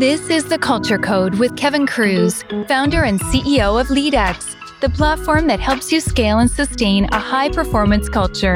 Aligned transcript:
This 0.00 0.30
is 0.30 0.46
the 0.46 0.56
Culture 0.56 0.96
Code 0.96 1.34
with 1.34 1.58
Kevin 1.58 1.86
Kruse, 1.86 2.42
founder 2.66 3.04
and 3.04 3.20
CEO 3.20 3.78
of 3.78 3.88
LeadX, 3.88 4.56
the 4.80 4.88
platform 4.88 5.46
that 5.48 5.60
helps 5.60 5.92
you 5.92 6.00
scale 6.00 6.38
and 6.38 6.50
sustain 6.50 7.04
a 7.12 7.18
high 7.18 7.50
performance 7.50 8.08
culture. 8.08 8.54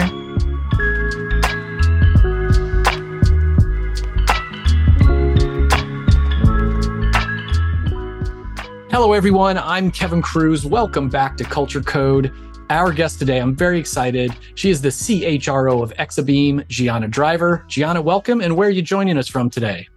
Hello, 8.89 9.13
everyone. 9.13 9.59
I'm 9.59 9.91
Kevin 9.91 10.23
Kruse. 10.23 10.65
Welcome 10.65 11.11
back 11.11 11.37
to 11.37 11.45
Culture 11.45 11.83
Code. 11.83 12.33
Our 12.71 12.91
guest 12.91 13.19
today, 13.19 13.39
I'm 13.39 13.55
very 13.55 13.79
excited. 13.79 14.35
She 14.55 14.71
is 14.71 14.81
the 14.81 14.89
CHRO 14.89 15.83
of 15.83 15.93
Exabeam, 15.99 16.67
Gianna 16.69 17.07
Driver. 17.07 17.67
Gianna, 17.69 18.01
welcome. 18.01 18.41
And 18.41 18.57
where 18.57 18.69
are 18.69 18.73
you 18.73 18.81
joining 18.81 19.19
us 19.19 19.29
from 19.29 19.51
today? 19.51 19.89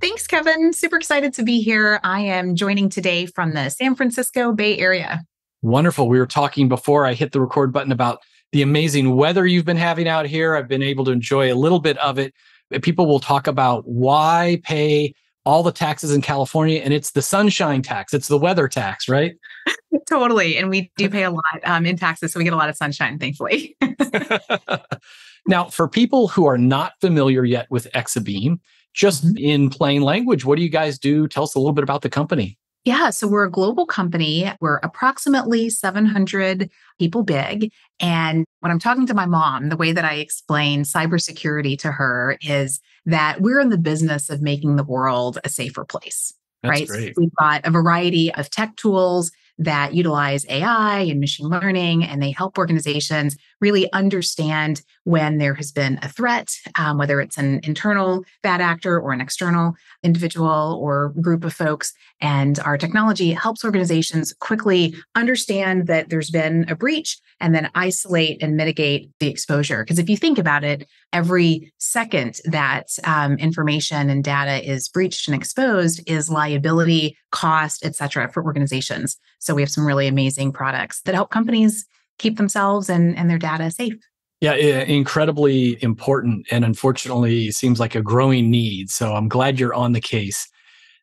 Thanks, 0.00 0.26
Kevin. 0.26 0.72
Super 0.74 0.96
excited 0.96 1.32
to 1.34 1.42
be 1.42 1.62
here. 1.62 2.00
I 2.04 2.20
am 2.20 2.54
joining 2.54 2.90
today 2.90 3.26
from 3.26 3.54
the 3.54 3.70
San 3.70 3.94
Francisco 3.94 4.52
Bay 4.52 4.78
Area. 4.78 5.24
Wonderful. 5.62 6.08
We 6.08 6.18
were 6.18 6.26
talking 6.26 6.68
before 6.68 7.06
I 7.06 7.14
hit 7.14 7.32
the 7.32 7.40
record 7.40 7.72
button 7.72 7.90
about 7.90 8.20
the 8.52 8.60
amazing 8.60 9.16
weather 9.16 9.46
you've 9.46 9.64
been 9.64 9.78
having 9.78 10.06
out 10.06 10.26
here. 10.26 10.54
I've 10.54 10.68
been 10.68 10.82
able 10.82 11.06
to 11.06 11.12
enjoy 11.12 11.52
a 11.52 11.56
little 11.56 11.80
bit 11.80 11.96
of 11.98 12.18
it. 12.18 12.34
People 12.82 13.06
will 13.06 13.20
talk 13.20 13.46
about 13.46 13.84
why 13.86 14.60
pay 14.64 15.14
all 15.46 15.62
the 15.62 15.72
taxes 15.72 16.12
in 16.12 16.20
California, 16.20 16.80
and 16.80 16.92
it's 16.92 17.12
the 17.12 17.22
sunshine 17.22 17.80
tax, 17.80 18.12
it's 18.12 18.28
the 18.28 18.36
weather 18.36 18.66
tax, 18.68 19.08
right? 19.08 19.36
totally. 20.08 20.58
And 20.58 20.68
we 20.68 20.90
do 20.96 21.08
pay 21.08 21.22
a 21.22 21.30
lot 21.30 21.44
um, 21.64 21.86
in 21.86 21.96
taxes, 21.96 22.32
so 22.32 22.38
we 22.38 22.44
get 22.44 22.52
a 22.52 22.56
lot 22.56 22.68
of 22.68 22.76
sunshine, 22.76 23.18
thankfully. 23.18 23.76
now, 25.46 25.66
for 25.66 25.88
people 25.88 26.28
who 26.28 26.46
are 26.46 26.58
not 26.58 26.94
familiar 27.00 27.44
yet 27.44 27.68
with 27.70 27.90
Exabeam, 27.92 28.58
just 28.96 29.24
mm-hmm. 29.24 29.36
in 29.36 29.70
plain 29.70 30.02
language, 30.02 30.44
what 30.44 30.56
do 30.56 30.64
you 30.64 30.70
guys 30.70 30.98
do? 30.98 31.28
Tell 31.28 31.44
us 31.44 31.54
a 31.54 31.60
little 31.60 31.74
bit 31.74 31.84
about 31.84 32.02
the 32.02 32.08
company. 32.08 32.58
Yeah, 32.84 33.10
so 33.10 33.26
we're 33.26 33.44
a 33.44 33.50
global 33.50 33.84
company. 33.84 34.50
We're 34.60 34.76
approximately 34.76 35.70
700 35.70 36.70
people 37.00 37.24
big. 37.24 37.72
And 37.98 38.44
when 38.60 38.70
I'm 38.70 38.78
talking 38.78 39.08
to 39.08 39.14
my 39.14 39.26
mom, 39.26 39.70
the 39.70 39.76
way 39.76 39.90
that 39.90 40.04
I 40.04 40.14
explain 40.14 40.84
cybersecurity 40.84 41.76
to 41.80 41.90
her 41.90 42.38
is 42.42 42.80
that 43.04 43.40
we're 43.40 43.60
in 43.60 43.70
the 43.70 43.78
business 43.78 44.30
of 44.30 44.40
making 44.40 44.76
the 44.76 44.84
world 44.84 45.38
a 45.42 45.48
safer 45.48 45.84
place. 45.84 46.32
That's 46.62 46.88
right. 46.88 47.14
So 47.14 47.20
we've 47.20 47.34
got 47.34 47.66
a 47.66 47.72
variety 47.72 48.32
of 48.34 48.50
tech 48.50 48.76
tools 48.76 49.32
that 49.58 49.94
utilize 49.94 50.46
AI 50.48 51.00
and 51.00 51.18
machine 51.18 51.48
learning, 51.48 52.04
and 52.04 52.22
they 52.22 52.30
help 52.30 52.58
organizations 52.58 53.36
really 53.60 53.90
understand 53.92 54.82
when 55.04 55.38
there 55.38 55.54
has 55.54 55.72
been 55.72 55.98
a 56.02 56.08
threat, 56.08 56.54
um, 56.78 56.98
whether 56.98 57.20
it's 57.20 57.38
an 57.38 57.60
internal 57.62 58.24
bad 58.42 58.60
actor 58.60 58.98
or 58.98 59.12
an 59.12 59.20
external 59.20 59.74
individual 60.02 60.78
or 60.82 61.10
group 61.20 61.44
of 61.44 61.52
folks. 61.52 61.92
And 62.20 62.58
our 62.60 62.76
technology 62.76 63.32
helps 63.32 63.64
organizations 63.64 64.34
quickly 64.40 64.94
understand 65.14 65.86
that 65.86 66.08
there's 66.08 66.30
been 66.30 66.66
a 66.68 66.74
breach 66.74 67.18
and 67.40 67.54
then 67.54 67.70
isolate 67.74 68.42
and 68.42 68.56
mitigate 68.56 69.10
the 69.20 69.28
exposure. 69.28 69.84
Because 69.84 69.98
if 69.98 70.08
you 70.08 70.16
think 70.16 70.38
about 70.38 70.64
it, 70.64 70.88
every 71.12 71.72
second 71.78 72.40
that 72.44 72.88
um, 73.04 73.36
information 73.36 74.10
and 74.10 74.24
data 74.24 74.68
is 74.68 74.88
breached 74.88 75.28
and 75.28 75.34
exposed 75.34 76.02
is 76.06 76.30
liability, 76.30 77.16
cost, 77.30 77.84
et 77.84 77.94
cetera, 77.94 78.30
for 78.32 78.42
organizations. 78.42 79.18
So 79.38 79.54
we 79.54 79.62
have 79.62 79.70
some 79.70 79.86
really 79.86 80.06
amazing 80.06 80.52
products 80.52 81.02
that 81.02 81.14
help 81.14 81.30
companies 81.30 81.86
keep 82.18 82.36
themselves 82.36 82.88
and, 82.88 83.16
and 83.16 83.28
their 83.30 83.38
data 83.38 83.70
safe. 83.70 83.94
Yeah, 84.40 84.54
incredibly 84.54 85.82
important. 85.82 86.46
And 86.50 86.64
unfortunately, 86.64 87.50
seems 87.50 87.80
like 87.80 87.94
a 87.94 88.02
growing 88.02 88.50
need. 88.50 88.90
So 88.90 89.14
I'm 89.14 89.28
glad 89.28 89.58
you're 89.58 89.74
on 89.74 89.92
the 89.92 90.00
case. 90.00 90.46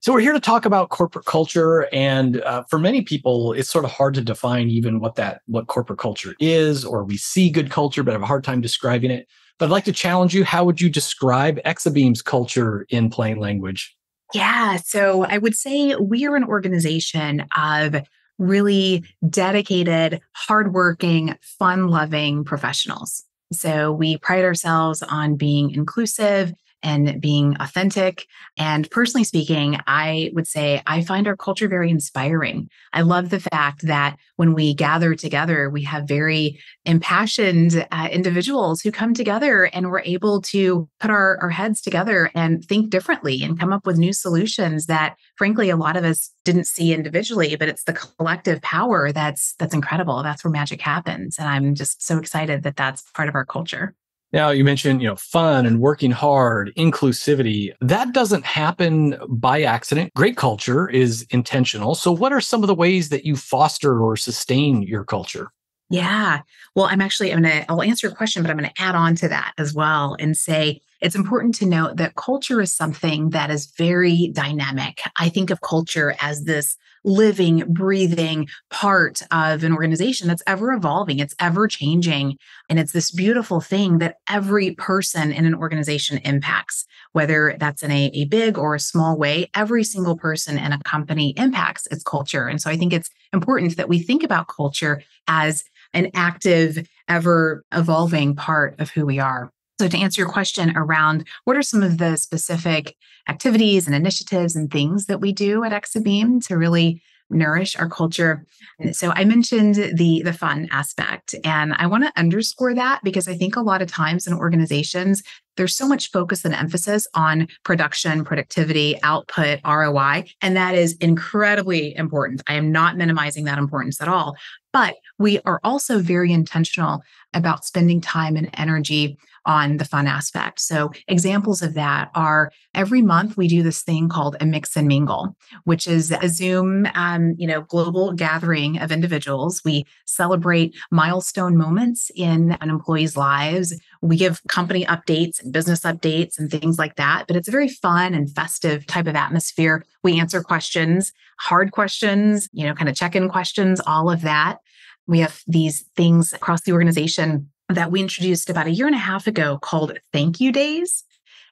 So 0.01 0.11
we're 0.11 0.19
here 0.19 0.33
to 0.33 0.39
talk 0.39 0.65
about 0.65 0.89
corporate 0.89 1.23
culture, 1.23 1.87
and 1.93 2.41
uh, 2.41 2.63
for 2.69 2.77
many 2.77 3.03
people, 3.03 3.53
it's 3.53 3.69
sort 3.69 3.85
of 3.85 3.91
hard 3.91 4.13
to 4.15 4.21
define 4.21 4.67
even 4.67 4.99
what 4.99 5.15
that 5.15 5.41
what 5.45 5.67
corporate 5.67 5.97
culture 5.97 6.35
is, 6.41 6.83
or 6.83 7.05
we 7.05 7.15
see 7.15 7.49
good 7.49 7.71
culture, 7.71 8.03
but 8.03 8.11
have 8.11 8.21
a 8.21 8.25
hard 8.25 8.43
time 8.43 8.59
describing 8.59 9.11
it. 9.11 9.29
But 9.57 9.67
I'd 9.67 9.71
like 9.71 9.85
to 9.85 9.93
challenge 9.93 10.35
you. 10.35 10.43
How 10.43 10.65
would 10.65 10.81
you 10.81 10.89
describe 10.89 11.57
Exabeam's 11.63 12.21
culture 12.21 12.85
in 12.89 13.09
plain 13.09 13.37
language? 13.37 13.95
Yeah, 14.33 14.75
so 14.75 15.23
I 15.23 15.37
would 15.37 15.55
say 15.55 15.95
we 15.95 16.25
are 16.25 16.35
an 16.35 16.43
organization 16.43 17.45
of 17.55 17.95
really 18.37 19.03
dedicated, 19.29 20.21
hardworking, 20.33 21.37
fun 21.41 21.87
loving 21.87 22.43
professionals. 22.43 23.23
So 23.51 23.91
we 23.91 24.17
pride 24.17 24.43
ourselves 24.43 25.03
on 25.03 25.35
being 25.35 25.71
inclusive 25.71 26.53
and 26.83 27.19
being 27.21 27.55
authentic. 27.59 28.25
And 28.57 28.89
personally 28.91 29.23
speaking, 29.23 29.77
I 29.87 30.31
would 30.33 30.47
say 30.47 30.81
I 30.85 31.03
find 31.03 31.27
our 31.27 31.37
culture 31.37 31.67
very 31.67 31.89
inspiring. 31.89 32.69
I 32.91 33.01
love 33.01 33.29
the 33.29 33.39
fact 33.39 33.87
that 33.87 34.17
when 34.35 34.53
we 34.53 34.73
gather 34.73 35.15
together, 35.15 35.69
we 35.69 35.83
have 35.83 36.07
very 36.07 36.59
impassioned 36.85 37.85
uh, 37.91 38.09
individuals 38.11 38.81
who 38.81 38.91
come 38.91 39.13
together 39.13 39.65
and 39.65 39.89
we're 39.89 40.01
able 40.01 40.41
to 40.41 40.89
put 40.99 41.09
our, 41.09 41.37
our 41.41 41.49
heads 41.49 41.81
together 41.81 42.29
and 42.35 42.63
think 42.65 42.89
differently 42.89 43.41
and 43.43 43.59
come 43.59 43.71
up 43.71 43.85
with 43.85 43.97
new 43.97 44.11
solutions 44.11 44.85
that 44.87 45.15
frankly 45.37 45.69
a 45.69 45.77
lot 45.77 45.95
of 45.95 46.03
us 46.03 46.31
didn't 46.43 46.65
see 46.65 46.93
individually 46.93 47.55
but 47.55 47.69
it's 47.69 47.83
the 47.83 47.93
collective 47.93 48.61
power 48.61 49.11
that's 49.11 49.55
that's 49.59 49.73
incredible 49.73 50.23
that's 50.23 50.43
where 50.43 50.51
magic 50.51 50.81
happens 50.81 51.37
and 51.39 51.47
i'm 51.47 51.73
just 51.73 52.05
so 52.05 52.17
excited 52.17 52.63
that 52.63 52.75
that's 52.75 53.03
part 53.11 53.29
of 53.29 53.35
our 53.35 53.45
culture 53.45 53.95
now 54.33 54.49
you 54.49 54.63
mentioned, 54.63 55.01
you 55.01 55.07
know, 55.07 55.15
fun 55.15 55.65
and 55.65 55.79
working 55.79 56.11
hard, 56.11 56.73
inclusivity. 56.75 57.71
That 57.79 58.13
doesn't 58.13 58.43
happen 58.45 59.15
by 59.29 59.61
accident. 59.61 60.11
Great 60.15 60.35
culture 60.35 60.89
is 60.89 61.25
intentional. 61.29 61.93
So 61.93 62.11
what 62.11 62.33
are 62.33 62.41
some 62.41 62.63
of 62.63 62.67
the 62.67 62.75
ways 62.75 63.09
that 63.09 63.25
you 63.25 63.35
foster 63.35 64.01
or 64.01 64.17
sustain 64.17 64.81
your 64.81 65.05
culture? 65.05 65.51
Yeah. 65.89 66.41
Well, 66.75 66.85
I'm 66.85 67.01
actually 67.01 67.31
I'm 67.31 67.43
going 67.43 67.61
to 67.61 67.71
I'll 67.71 67.83
answer 67.83 68.07
your 68.07 68.15
question, 68.15 68.41
but 68.41 68.49
I'm 68.49 68.57
going 68.57 68.69
to 68.69 68.81
add 68.81 68.95
on 68.95 69.15
to 69.17 69.27
that 69.27 69.53
as 69.59 69.75
well 69.75 70.17
and 70.19 70.35
say 70.35 70.81
it's 71.03 71.15
important 71.15 71.53
to 71.55 71.65
note 71.65 71.97
that 71.97 72.15
culture 72.15 72.61
is 72.61 72.73
something 72.73 73.31
that 73.31 73.51
is 73.51 73.67
very 73.77 74.29
dynamic. 74.33 75.01
I 75.19 75.27
think 75.27 75.49
of 75.49 75.59
culture 75.59 76.15
as 76.21 76.45
this 76.45 76.77
living, 77.03 77.65
breathing 77.67 78.47
part 78.69 79.21
of 79.29 79.65
an 79.65 79.73
organization 79.73 80.29
that's 80.29 80.41
ever 80.47 80.71
evolving, 80.71 81.19
it's 81.19 81.35
ever 81.41 81.67
changing. 81.67 82.37
And 82.69 82.79
it's 82.79 82.93
this 82.93 83.11
beautiful 83.11 83.59
thing 83.59 83.97
that 83.97 84.15
every 84.29 84.75
person 84.75 85.33
in 85.33 85.45
an 85.45 85.55
organization 85.55 86.19
impacts, 86.19 86.85
whether 87.11 87.57
that's 87.59 87.83
in 87.83 87.91
a, 87.91 88.09
a 88.13 88.23
big 88.25 88.57
or 88.57 88.73
a 88.73 88.79
small 88.79 89.17
way, 89.17 89.49
every 89.53 89.83
single 89.83 90.17
person 90.17 90.57
in 90.57 90.71
a 90.71 90.79
company 90.85 91.33
impacts 91.35 91.85
its 91.87 92.03
culture. 92.03 92.47
And 92.47 92.61
so 92.61 92.69
I 92.69 92.77
think 92.77 92.93
it's 92.93 93.09
important 93.33 93.75
that 93.75 93.89
we 93.89 93.99
think 93.99 94.23
about 94.23 94.47
culture 94.47 95.03
as 95.27 95.65
an 95.93 96.11
active, 96.13 96.87
ever 97.09 97.65
evolving 97.73 98.37
part 98.37 98.79
of 98.79 98.89
who 98.89 99.05
we 99.05 99.19
are. 99.19 99.51
So, 99.83 99.89
to 99.89 99.97
answer 99.97 100.21
your 100.21 100.29
question 100.29 100.71
around 100.77 101.27
what 101.43 101.57
are 101.57 101.61
some 101.61 101.83
of 101.83 101.97
the 101.97 102.15
specific 102.15 102.95
activities 103.27 103.85
and 103.85 103.93
initiatives 103.93 104.55
and 104.55 104.71
things 104.71 105.07
that 105.07 105.19
we 105.19 105.33
do 105.33 105.65
at 105.65 105.73
Exabeam 105.73 106.41
to 106.47 106.57
really 106.57 107.01
nourish 107.29 107.77
our 107.77 107.89
culture. 107.89 108.45
So 108.93 109.11
I 109.11 109.25
mentioned 109.25 109.75
the 109.75 110.21
the 110.23 110.31
fun 110.31 110.69
aspect 110.71 111.35
and 111.43 111.73
I 111.73 111.87
want 111.87 112.05
to 112.05 112.13
underscore 112.15 112.73
that 112.75 113.01
because 113.03 113.27
I 113.27 113.35
think 113.35 113.57
a 113.57 113.61
lot 113.61 113.81
of 113.81 113.91
times 113.91 114.25
in 114.25 114.33
organizations 114.33 115.21
there's 115.57 115.75
so 115.75 115.87
much 115.87 116.11
focus 116.11 116.45
and 116.45 116.53
emphasis 116.53 117.07
on 117.13 117.47
production, 117.63 118.23
productivity, 118.23 119.01
output, 119.03 119.59
ROI, 119.65 120.25
and 120.41 120.55
that 120.55 120.75
is 120.75 120.95
incredibly 120.97 121.95
important. 121.95 122.41
I 122.47 122.55
am 122.55 122.71
not 122.71 122.97
minimizing 122.97 123.43
that 123.45 123.59
importance 123.59 124.01
at 124.01 124.07
all, 124.07 124.35
but 124.73 124.95
we 125.19 125.39
are 125.45 125.61
also 125.63 125.99
very 125.99 126.33
intentional 126.33 127.01
about 127.33 127.63
spending 127.65 128.01
time 128.01 128.35
and 128.35 128.49
energy 128.55 129.17
on 129.45 129.77
the 129.77 129.85
fun 129.85 130.07
aspect. 130.07 130.59
So, 130.59 130.91
examples 131.07 131.61
of 131.61 131.73
that 131.73 132.09
are 132.15 132.51
every 132.73 133.01
month 133.01 133.35
we 133.35 133.47
do 133.47 133.61
this 133.61 133.81
thing 133.81 134.09
called 134.09 134.37
a 134.39 134.45
mix 134.45 134.75
and 134.75 134.87
mingle, 134.87 135.35
which 135.65 135.87
is 135.87 136.11
a 136.11 136.29
Zoom, 136.29 136.87
um, 136.95 137.35
you 137.37 137.47
know, 137.47 137.61
global 137.61 138.13
gathering 138.13 138.79
of 138.79 138.91
individuals. 138.91 139.61
We 139.65 139.85
celebrate 140.05 140.75
milestone 140.91 141.57
moments 141.57 142.09
in 142.15 142.53
an 142.61 142.69
employee's 142.69 143.17
lives. 143.17 143.73
We 144.01 144.15
give 144.15 144.41
company 144.47 144.85
updates 144.85 145.43
and 145.43 145.51
business 145.51 145.81
updates 145.81 146.39
and 146.39 146.49
things 146.49 146.79
like 146.79 146.95
that. 146.95 147.25
But 147.27 147.35
it's 147.35 147.47
a 147.47 147.51
very 147.51 147.69
fun 147.69 148.13
and 148.13 148.33
festive 148.33 148.85
type 148.87 149.07
of 149.07 149.15
atmosphere. 149.15 149.85
We 150.03 150.19
answer 150.19 150.41
questions, 150.41 151.11
hard 151.39 151.71
questions, 151.71 152.47
you 152.53 152.65
know, 152.65 152.73
kind 152.73 152.89
of 152.89 152.95
check 152.95 153.15
in 153.15 153.29
questions, 153.29 153.81
all 153.85 154.09
of 154.09 154.21
that. 154.21 154.59
We 155.07 155.19
have 155.19 155.41
these 155.47 155.81
things 155.95 156.33
across 156.33 156.61
the 156.61 156.71
organization 156.71 157.49
that 157.69 157.91
we 157.91 158.01
introduced 158.01 158.49
about 158.49 158.67
a 158.67 158.71
year 158.71 158.87
and 158.87 158.95
a 158.95 158.99
half 158.99 159.27
ago 159.27 159.57
called 159.61 159.97
Thank 160.11 160.39
You 160.39 160.51
Days. 160.51 161.03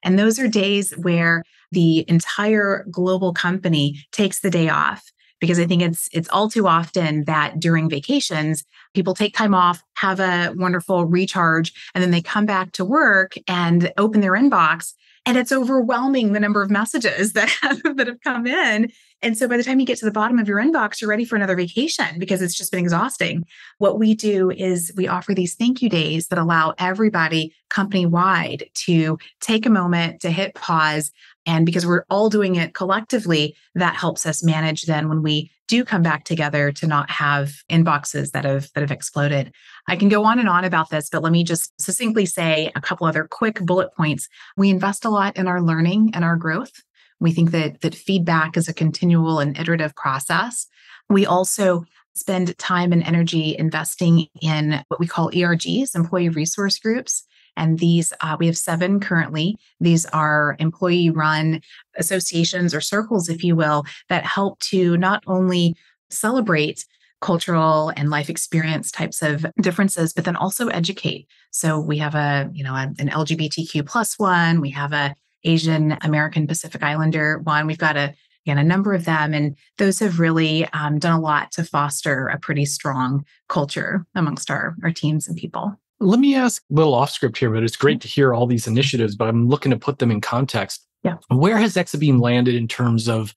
And 0.03 0.17
those 0.17 0.39
are 0.39 0.47
days 0.47 0.91
where 0.97 1.43
the 1.71 2.05
entire 2.09 2.85
global 2.91 3.33
company 3.33 4.03
takes 4.11 4.39
the 4.39 4.49
day 4.49 4.69
off 4.69 5.03
because 5.39 5.59
I 5.59 5.65
think 5.65 5.81
it's 5.81 6.07
it's 6.13 6.29
all 6.29 6.49
too 6.49 6.67
often 6.67 7.25
that 7.25 7.59
during 7.59 7.89
vacations 7.89 8.63
people 8.93 9.13
take 9.13 9.35
time 9.35 9.55
off, 9.55 9.81
have 9.95 10.19
a 10.19 10.53
wonderful 10.55 11.05
recharge 11.05 11.73
and 11.95 12.01
then 12.01 12.11
they 12.11 12.21
come 12.21 12.45
back 12.45 12.71
to 12.73 12.85
work 12.85 13.33
and 13.47 13.91
open 13.97 14.21
their 14.21 14.33
inbox 14.33 14.93
and 15.25 15.37
it's 15.37 15.51
overwhelming 15.51 16.33
the 16.33 16.39
number 16.39 16.61
of 16.61 16.69
messages 16.69 17.33
that 17.33 17.49
have, 17.61 17.81
that 17.97 18.07
have 18.07 18.21
come 18.21 18.47
in. 18.47 18.91
And 19.23 19.37
so 19.37 19.47
by 19.47 19.57
the 19.57 19.63
time 19.63 19.79
you 19.79 19.85
get 19.85 19.99
to 19.99 20.05
the 20.05 20.11
bottom 20.11 20.39
of 20.39 20.47
your 20.47 20.57
inbox, 20.57 20.99
you're 20.99 21.09
ready 21.09 21.25
for 21.25 21.35
another 21.35 21.55
vacation 21.55 22.17
because 22.17 22.41
it's 22.41 22.57
just 22.57 22.71
been 22.71 22.79
exhausting. 22.79 23.45
What 23.77 23.99
we 23.99 24.15
do 24.15 24.49
is 24.49 24.91
we 24.95 25.07
offer 25.07 25.33
these 25.33 25.55
thank 25.55 25.81
you 25.81 25.89
days 25.89 26.27
that 26.27 26.39
allow 26.39 26.73
everybody 26.79 27.53
company 27.69 28.05
wide 28.05 28.65
to 28.73 29.17
take 29.39 29.65
a 29.65 29.69
moment 29.69 30.21
to 30.21 30.31
hit 30.31 30.55
pause 30.55 31.11
and 31.45 31.65
because 31.65 31.85
we're 31.85 32.05
all 32.09 32.29
doing 32.29 32.55
it 32.55 32.73
collectively, 32.73 33.55
that 33.75 33.95
helps 33.95 34.25
us 34.25 34.43
manage 34.43 34.83
then 34.83 35.09
when 35.09 35.23
we 35.23 35.51
do 35.67 35.83
come 35.83 36.03
back 36.03 36.25
together 36.25 36.71
to 36.73 36.85
not 36.85 37.09
have 37.09 37.63
inboxes 37.69 38.31
that 38.31 38.45
have 38.45 38.69
that 38.73 38.81
have 38.81 38.91
exploded. 38.91 39.53
I 39.87 39.95
can 39.95 40.09
go 40.09 40.23
on 40.23 40.37
and 40.37 40.49
on 40.49 40.65
about 40.65 40.89
this, 40.89 41.09
but 41.09 41.23
let 41.23 41.31
me 41.31 41.43
just 41.43 41.73
succinctly 41.81 42.25
say 42.25 42.71
a 42.75 42.81
couple 42.81 43.07
other 43.07 43.23
quick 43.23 43.59
bullet 43.61 43.93
points. 43.95 44.27
We 44.57 44.69
invest 44.69 45.05
a 45.05 45.09
lot 45.09 45.37
in 45.37 45.47
our 45.47 45.61
learning 45.61 46.11
and 46.13 46.23
our 46.23 46.35
growth. 46.35 46.73
We 47.21 47.31
think 47.31 47.51
that 47.51 47.81
that 47.81 47.95
feedback 47.95 48.57
is 48.57 48.67
a 48.67 48.73
continual 48.73 49.39
and 49.39 49.57
iterative 49.57 49.95
process. 49.95 50.67
We 51.09 51.25
also 51.25 51.85
spend 52.15 52.57
time 52.57 52.91
and 52.91 53.03
energy 53.03 53.55
investing 53.57 54.27
in 54.41 54.83
what 54.89 54.99
we 54.99 55.07
call 55.07 55.31
ERGs, 55.31 55.95
employee 55.95 56.29
resource 56.29 56.77
groups. 56.77 57.23
And 57.55 57.79
these, 57.79 58.11
uh, 58.21 58.37
we 58.39 58.47
have 58.47 58.57
seven 58.57 58.99
currently. 58.99 59.55
These 59.79 60.05
are 60.07 60.55
employee 60.59 61.09
run 61.09 61.61
associations 61.95 62.73
or 62.73 62.81
circles, 62.81 63.29
if 63.29 63.43
you 63.43 63.55
will, 63.55 63.83
that 64.09 64.25
help 64.25 64.59
to 64.59 64.97
not 64.97 65.23
only 65.27 65.75
celebrate 66.09 66.85
cultural 67.21 67.93
and 67.95 68.09
life 68.09 68.29
experience 68.29 68.91
types 68.91 69.21
of 69.21 69.45
differences 69.61 70.11
but 70.11 70.25
then 70.25 70.35
also 70.35 70.69
educate 70.69 71.27
so 71.51 71.79
we 71.79 71.99
have 71.99 72.15
a 72.15 72.49
you 72.51 72.63
know 72.63 72.73
an 72.73 72.95
lgbtq 72.95 73.85
plus 73.85 74.17
one 74.17 74.59
we 74.59 74.71
have 74.71 74.91
a 74.91 75.15
asian 75.43 75.97
american 76.01 76.47
pacific 76.47 76.83
islander 76.83 77.39
one 77.39 77.67
we've 77.67 77.77
got 77.77 77.97
a 77.97 78.13
again 78.45 78.57
a 78.57 78.63
number 78.63 78.93
of 78.93 79.05
them 79.05 79.33
and 79.33 79.55
those 79.77 79.99
have 79.99 80.19
really 80.19 80.65
um, 80.73 80.99
done 80.99 81.13
a 81.13 81.21
lot 81.21 81.51
to 81.51 81.63
foster 81.63 82.27
a 82.27 82.39
pretty 82.39 82.65
strong 82.65 83.23
culture 83.49 84.05
amongst 84.15 84.49
our 84.49 84.75
our 84.83 84.91
teams 84.91 85.27
and 85.27 85.37
people 85.37 85.77
let 86.01 86.19
me 86.19 86.35
ask 86.35 86.63
a 86.69 86.73
little 86.73 86.95
off 86.95 87.11
script 87.11 87.37
here, 87.37 87.51
but 87.51 87.63
it's 87.63 87.75
great 87.75 88.01
to 88.01 88.07
hear 88.07 88.33
all 88.33 88.47
these 88.47 88.67
initiatives, 88.67 89.15
but 89.15 89.27
I'm 89.27 89.47
looking 89.47 89.69
to 89.69 89.77
put 89.77 89.99
them 89.99 90.09
in 90.09 90.19
context. 90.19 90.85
Yeah. 91.03 91.17
Where 91.29 91.57
has 91.57 91.75
Exabeam 91.75 92.19
landed 92.19 92.55
in 92.55 92.67
terms 92.67 93.07
of 93.07 93.35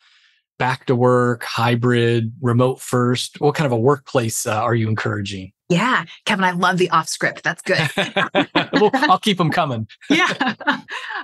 back 0.58 0.86
to 0.86 0.96
work, 0.96 1.42
hybrid, 1.42 2.32
remote 2.40 2.80
first? 2.80 3.40
What 3.40 3.54
kind 3.54 3.66
of 3.66 3.72
a 3.72 3.78
workplace 3.78 4.46
uh, 4.46 4.62
are 4.62 4.74
you 4.74 4.88
encouraging? 4.88 5.52
Yeah, 5.74 6.04
Kevin, 6.24 6.44
I 6.44 6.52
love 6.52 6.78
the 6.78 6.88
off 6.90 7.08
script. 7.08 7.42
That's 7.42 7.60
good. 7.60 7.90
well, 8.74 8.90
I'll 8.94 9.18
keep 9.18 9.38
them 9.38 9.50
coming. 9.50 9.88
yeah. 10.08 10.54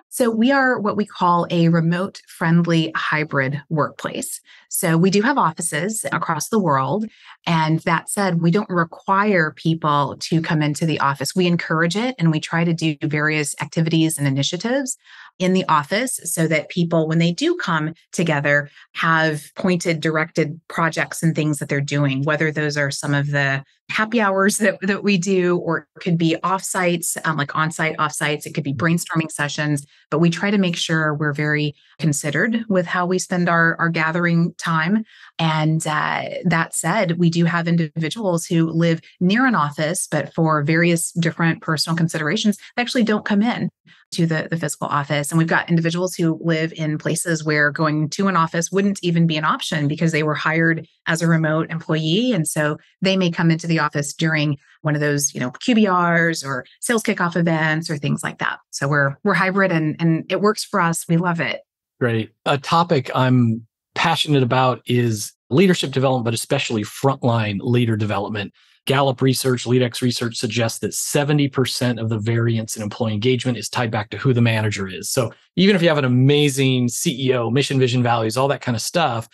So 0.08 0.28
we 0.28 0.50
are 0.50 0.80
what 0.80 0.96
we 0.96 1.06
call 1.06 1.46
a 1.50 1.68
remote 1.68 2.20
friendly 2.26 2.90
hybrid 2.96 3.62
workplace. 3.68 4.40
So 4.68 4.98
we 4.98 5.08
do 5.08 5.22
have 5.22 5.38
offices 5.38 6.04
across 6.10 6.48
the 6.48 6.58
world. 6.58 7.06
And 7.46 7.78
that 7.80 8.10
said, 8.10 8.42
we 8.42 8.50
don't 8.50 8.68
require 8.68 9.52
people 9.52 10.16
to 10.18 10.42
come 10.42 10.62
into 10.62 10.84
the 10.84 10.98
office. 10.98 11.36
We 11.36 11.46
encourage 11.46 11.94
it 11.94 12.16
and 12.18 12.32
we 12.32 12.40
try 12.40 12.64
to 12.64 12.74
do 12.74 12.96
various 13.04 13.54
activities 13.60 14.18
and 14.18 14.26
initiatives 14.26 14.98
in 15.40 15.54
the 15.54 15.64
office 15.68 16.20
so 16.24 16.46
that 16.46 16.68
people, 16.68 17.08
when 17.08 17.18
they 17.18 17.32
do 17.32 17.56
come 17.56 17.94
together, 18.12 18.70
have 18.94 19.42
pointed, 19.56 20.00
directed 20.00 20.60
projects 20.68 21.22
and 21.22 21.34
things 21.34 21.58
that 21.58 21.68
they're 21.68 21.80
doing, 21.80 22.22
whether 22.24 22.52
those 22.52 22.76
are 22.76 22.90
some 22.90 23.14
of 23.14 23.30
the 23.30 23.64
happy 23.90 24.20
hours 24.20 24.58
that, 24.58 24.78
that 24.82 25.02
we 25.02 25.18
do, 25.18 25.56
or 25.56 25.78
it 25.78 26.00
could 26.00 26.16
be 26.16 26.36
offsites, 26.44 27.16
um, 27.24 27.36
like 27.36 27.56
on-site 27.56 27.96
offsites. 27.96 28.46
It 28.46 28.54
could 28.54 28.62
be 28.62 28.74
brainstorming 28.74 29.30
sessions, 29.30 29.84
but 30.10 30.20
we 30.20 30.30
try 30.30 30.50
to 30.50 30.58
make 30.58 30.76
sure 30.76 31.14
we're 31.14 31.32
very 31.32 31.74
considered 31.98 32.64
with 32.68 32.86
how 32.86 33.04
we 33.06 33.18
spend 33.18 33.48
our, 33.48 33.76
our 33.80 33.88
gathering 33.88 34.54
time. 34.58 35.04
And 35.40 35.84
uh, 35.86 36.24
that 36.44 36.74
said, 36.74 37.18
we 37.18 37.30
do 37.30 37.46
have 37.46 37.66
individuals 37.66 38.46
who 38.46 38.70
live 38.70 39.00
near 39.18 39.44
an 39.44 39.56
office, 39.56 40.06
but 40.06 40.32
for 40.34 40.62
various 40.62 41.10
different 41.12 41.62
personal 41.62 41.96
considerations, 41.96 42.58
they 42.76 42.82
actually 42.82 43.04
don't 43.04 43.24
come 43.24 43.42
in 43.42 43.70
to 44.12 44.26
the, 44.26 44.48
the 44.50 44.56
physical 44.56 44.88
office. 44.88 45.30
And 45.30 45.38
we've 45.38 45.48
got 45.48 45.68
individuals 45.68 46.14
who 46.14 46.38
live 46.42 46.72
in 46.74 46.98
places 46.98 47.44
where 47.44 47.70
going 47.70 48.08
to 48.10 48.28
an 48.28 48.36
office 48.36 48.70
wouldn't 48.70 48.98
even 49.02 49.26
be 49.26 49.36
an 49.36 49.44
option 49.44 49.88
because 49.88 50.12
they 50.12 50.22
were 50.22 50.34
hired 50.34 50.86
as 51.06 51.22
a 51.22 51.28
remote 51.28 51.70
employee. 51.70 52.32
And 52.32 52.46
so 52.46 52.78
they 53.00 53.16
may 53.16 53.30
come 53.30 53.50
into 53.50 53.66
the 53.66 53.78
office 53.78 54.12
during 54.12 54.58
one 54.82 54.94
of 54.94 55.00
those, 55.00 55.34
you 55.34 55.40
know, 55.40 55.50
QBRs 55.50 56.44
or 56.44 56.64
sales 56.80 57.02
kickoff 57.02 57.36
events 57.36 57.90
or 57.90 57.96
things 57.96 58.22
like 58.22 58.38
that. 58.38 58.58
So 58.70 58.88
we're 58.88 59.16
we're 59.24 59.34
hybrid 59.34 59.72
and 59.72 59.96
and 60.00 60.24
it 60.30 60.40
works 60.40 60.64
for 60.64 60.80
us. 60.80 61.04
We 61.08 61.16
love 61.16 61.40
it. 61.40 61.60
Great. 62.00 62.30
A 62.46 62.56
topic 62.56 63.10
I'm 63.14 63.66
passionate 63.94 64.42
about 64.42 64.80
is 64.86 65.32
leadership 65.50 65.92
development, 65.92 66.24
but 66.24 66.34
especially 66.34 66.82
frontline 66.82 67.58
leader 67.60 67.96
development. 67.96 68.52
Gallup 68.90 69.22
research, 69.22 69.66
LeadX 69.66 70.02
research 70.02 70.34
suggests 70.34 70.80
that 70.80 70.90
70% 70.90 72.00
of 72.00 72.08
the 72.08 72.18
variance 72.18 72.74
in 72.74 72.82
employee 72.82 73.12
engagement 73.12 73.56
is 73.56 73.68
tied 73.68 73.92
back 73.92 74.10
to 74.10 74.16
who 74.16 74.32
the 74.32 74.40
manager 74.40 74.88
is. 74.88 75.08
So 75.08 75.32
even 75.54 75.76
if 75.76 75.82
you 75.82 75.86
have 75.86 75.98
an 75.98 76.04
amazing 76.04 76.88
CEO, 76.88 77.52
mission, 77.52 77.78
vision, 77.78 78.02
values, 78.02 78.36
all 78.36 78.48
that 78.48 78.62
kind 78.62 78.74
of 78.74 78.82
stuff, 78.82 79.28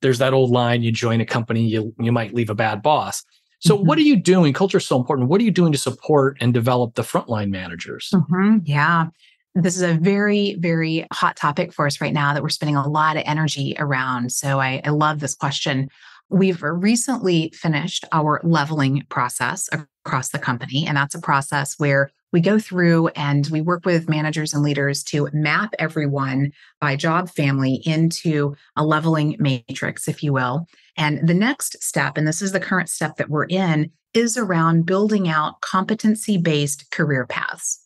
there's 0.00 0.16
that 0.16 0.32
old 0.32 0.50
line 0.50 0.82
you 0.82 0.92
join 0.92 1.20
a 1.20 1.26
company, 1.26 1.60
you, 1.60 1.94
you 1.98 2.10
might 2.10 2.32
leave 2.32 2.48
a 2.48 2.54
bad 2.54 2.80
boss. 2.80 3.22
So, 3.60 3.76
mm-hmm. 3.76 3.86
what 3.86 3.98
are 3.98 4.02
you 4.02 4.16
doing? 4.16 4.54
Culture 4.54 4.78
is 4.78 4.86
so 4.86 4.96
important. 4.96 5.28
What 5.28 5.42
are 5.42 5.44
you 5.44 5.50
doing 5.50 5.72
to 5.72 5.78
support 5.78 6.38
and 6.40 6.54
develop 6.54 6.94
the 6.94 7.02
frontline 7.02 7.50
managers? 7.50 8.08
Mm-hmm. 8.14 8.60
Yeah. 8.64 9.08
This 9.54 9.76
is 9.76 9.82
a 9.82 9.92
very, 9.92 10.56
very 10.58 11.06
hot 11.12 11.36
topic 11.36 11.74
for 11.74 11.86
us 11.86 12.00
right 12.00 12.14
now 12.14 12.32
that 12.32 12.42
we're 12.42 12.48
spending 12.48 12.76
a 12.76 12.88
lot 12.88 13.18
of 13.18 13.24
energy 13.26 13.76
around. 13.78 14.32
So, 14.32 14.58
I, 14.58 14.80
I 14.84 14.88
love 14.88 15.20
this 15.20 15.34
question. 15.34 15.90
We've 16.32 16.62
recently 16.62 17.52
finished 17.54 18.06
our 18.10 18.40
leveling 18.42 19.04
process 19.10 19.68
across 19.72 20.30
the 20.30 20.38
company. 20.38 20.86
And 20.86 20.96
that's 20.96 21.14
a 21.14 21.20
process 21.20 21.78
where 21.78 22.10
we 22.32 22.40
go 22.40 22.58
through 22.58 23.08
and 23.08 23.46
we 23.48 23.60
work 23.60 23.84
with 23.84 24.08
managers 24.08 24.54
and 24.54 24.62
leaders 24.62 25.04
to 25.04 25.28
map 25.34 25.74
everyone 25.78 26.52
by 26.80 26.96
job 26.96 27.28
family 27.28 27.82
into 27.84 28.56
a 28.76 28.84
leveling 28.84 29.36
matrix, 29.38 30.08
if 30.08 30.22
you 30.22 30.32
will. 30.32 30.66
And 30.96 31.28
the 31.28 31.34
next 31.34 31.82
step, 31.82 32.16
and 32.16 32.26
this 32.26 32.40
is 32.40 32.52
the 32.52 32.60
current 32.60 32.88
step 32.88 33.16
that 33.16 33.28
we're 33.28 33.44
in, 33.44 33.90
is 34.14 34.38
around 34.38 34.86
building 34.86 35.28
out 35.28 35.60
competency 35.60 36.38
based 36.38 36.90
career 36.90 37.26
paths. 37.26 37.78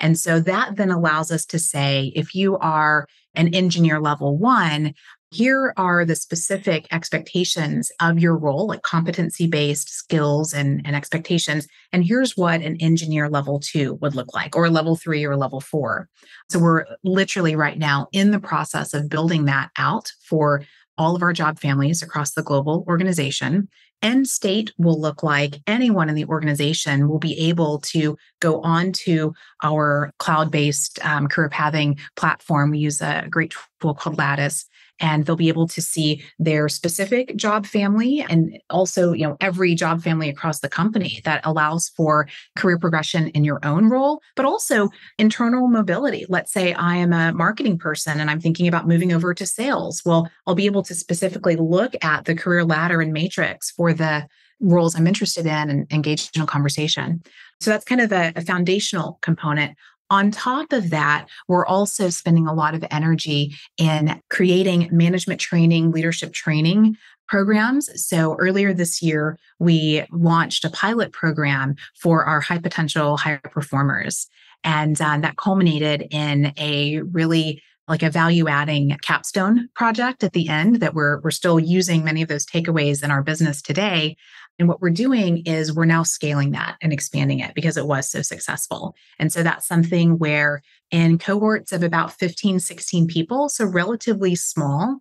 And 0.00 0.18
so 0.18 0.40
that 0.40 0.74
then 0.74 0.90
allows 0.90 1.30
us 1.30 1.46
to 1.46 1.60
say 1.60 2.12
if 2.16 2.34
you 2.34 2.58
are 2.58 3.06
an 3.34 3.54
engineer 3.54 4.00
level 4.00 4.36
one, 4.36 4.94
here 5.32 5.72
are 5.76 6.04
the 6.04 6.14
specific 6.14 6.86
expectations 6.92 7.90
of 8.00 8.18
your 8.18 8.36
role, 8.36 8.66
like 8.66 8.82
competency 8.82 9.46
based 9.46 9.88
skills 9.88 10.52
and, 10.52 10.82
and 10.84 10.94
expectations. 10.94 11.66
And 11.92 12.04
here's 12.04 12.36
what 12.36 12.60
an 12.60 12.76
engineer 12.80 13.28
level 13.28 13.58
two 13.58 13.94
would 13.94 14.14
look 14.14 14.34
like, 14.34 14.54
or 14.54 14.68
level 14.68 14.94
three 14.94 15.24
or 15.24 15.36
level 15.36 15.60
four. 15.60 16.08
So 16.50 16.58
we're 16.58 16.84
literally 17.02 17.56
right 17.56 17.78
now 17.78 18.08
in 18.12 18.30
the 18.30 18.40
process 18.40 18.92
of 18.92 19.08
building 19.08 19.46
that 19.46 19.70
out 19.78 20.12
for 20.22 20.64
all 20.98 21.16
of 21.16 21.22
our 21.22 21.32
job 21.32 21.58
families 21.58 22.02
across 22.02 22.32
the 22.32 22.42
global 22.42 22.84
organization. 22.86 23.68
End 24.02 24.28
state 24.28 24.72
will 24.78 25.00
look 25.00 25.22
like 25.22 25.60
anyone 25.66 26.08
in 26.08 26.14
the 26.16 26.24
organization 26.24 27.08
will 27.08 27.20
be 27.20 27.38
able 27.38 27.78
to 27.78 28.16
go 28.40 28.60
on 28.62 28.92
to 28.92 29.32
our 29.62 30.12
cloud 30.18 30.50
based 30.50 30.98
um, 31.06 31.28
career 31.28 31.48
pathing 31.48 31.98
platform. 32.16 32.72
We 32.72 32.78
use 32.78 33.00
a 33.00 33.26
great 33.30 33.54
tool 33.80 33.94
called 33.94 34.18
Lattice 34.18 34.66
and 35.00 35.26
they'll 35.26 35.36
be 35.36 35.48
able 35.48 35.68
to 35.68 35.80
see 35.80 36.22
their 36.38 36.68
specific 36.68 37.36
job 37.36 37.66
family 37.66 38.24
and 38.28 38.58
also 38.70 39.12
you 39.12 39.26
know 39.26 39.36
every 39.40 39.74
job 39.74 40.02
family 40.02 40.28
across 40.28 40.60
the 40.60 40.68
company 40.68 41.20
that 41.24 41.40
allows 41.44 41.88
for 41.90 42.28
career 42.56 42.78
progression 42.78 43.28
in 43.28 43.44
your 43.44 43.58
own 43.64 43.88
role 43.88 44.20
but 44.36 44.44
also 44.44 44.88
internal 45.18 45.68
mobility 45.68 46.24
let's 46.28 46.52
say 46.52 46.72
i 46.74 46.96
am 46.96 47.12
a 47.12 47.32
marketing 47.32 47.78
person 47.78 48.20
and 48.20 48.30
i'm 48.30 48.40
thinking 48.40 48.68
about 48.68 48.88
moving 48.88 49.12
over 49.12 49.34
to 49.34 49.46
sales 49.46 50.02
well 50.04 50.30
i'll 50.46 50.54
be 50.54 50.66
able 50.66 50.82
to 50.82 50.94
specifically 50.94 51.56
look 51.56 51.94
at 52.04 52.24
the 52.24 52.34
career 52.34 52.64
ladder 52.64 53.00
and 53.00 53.12
matrix 53.12 53.70
for 53.70 53.92
the 53.92 54.26
roles 54.62 54.94
I'm 54.94 55.06
interested 55.06 55.44
in 55.44 55.70
and 55.70 55.92
engage 55.92 56.30
in 56.34 56.40
a 56.40 56.46
conversation. 56.46 57.22
So 57.60 57.70
that's 57.70 57.84
kind 57.84 58.00
of 58.00 58.12
a, 58.12 58.32
a, 58.36 58.42
foundational 58.42 59.18
component. 59.22 59.76
On 60.12 60.30
top 60.30 60.74
of 60.74 60.90
that, 60.90 61.26
we're 61.48 61.64
also 61.64 62.10
spending 62.10 62.46
a 62.46 62.52
lot 62.52 62.74
of 62.74 62.84
energy 62.90 63.54
in 63.78 64.20
creating 64.28 64.90
management 64.92 65.40
training, 65.40 65.90
leadership 65.90 66.34
training 66.34 66.98
programs. 67.28 67.88
So 68.06 68.36
earlier 68.38 68.74
this 68.74 69.00
year, 69.00 69.38
we 69.58 70.04
launched 70.12 70.66
a 70.66 70.70
pilot 70.70 71.12
program 71.12 71.76
for 71.98 72.26
our 72.26 72.42
high 72.42 72.58
potential 72.58 73.16
high 73.16 73.38
performers. 73.38 74.28
And 74.62 75.00
uh, 75.00 75.16
that 75.20 75.38
culminated 75.38 76.08
in 76.10 76.52
a 76.58 77.00
really 77.00 77.62
like 77.88 78.02
a 78.02 78.10
value 78.10 78.48
adding 78.48 78.98
capstone 79.02 79.70
project 79.74 80.22
at 80.22 80.34
the 80.34 80.50
end 80.50 80.80
that 80.80 80.94
we're, 80.94 81.20
we're 81.20 81.30
still 81.30 81.58
using 81.58 82.04
many 82.04 82.20
of 82.20 82.28
those 82.28 82.44
takeaways 82.44 83.02
in 83.02 83.10
our 83.10 83.22
business 83.22 83.62
today 83.62 84.16
And 84.58 84.68
what 84.68 84.80
we're 84.80 84.90
doing 84.90 85.38
is 85.46 85.72
we're 85.72 85.84
now 85.84 86.02
scaling 86.02 86.52
that 86.52 86.76
and 86.82 86.92
expanding 86.92 87.40
it 87.40 87.54
because 87.54 87.76
it 87.76 87.86
was 87.86 88.08
so 88.08 88.22
successful. 88.22 88.94
And 89.18 89.32
so 89.32 89.42
that's 89.42 89.66
something 89.66 90.18
where 90.18 90.62
in 90.90 91.18
cohorts 91.18 91.72
of 91.72 91.82
about 91.82 92.12
15, 92.12 92.60
16 92.60 93.06
people, 93.06 93.48
so 93.48 93.64
relatively 93.64 94.34
small, 94.34 94.98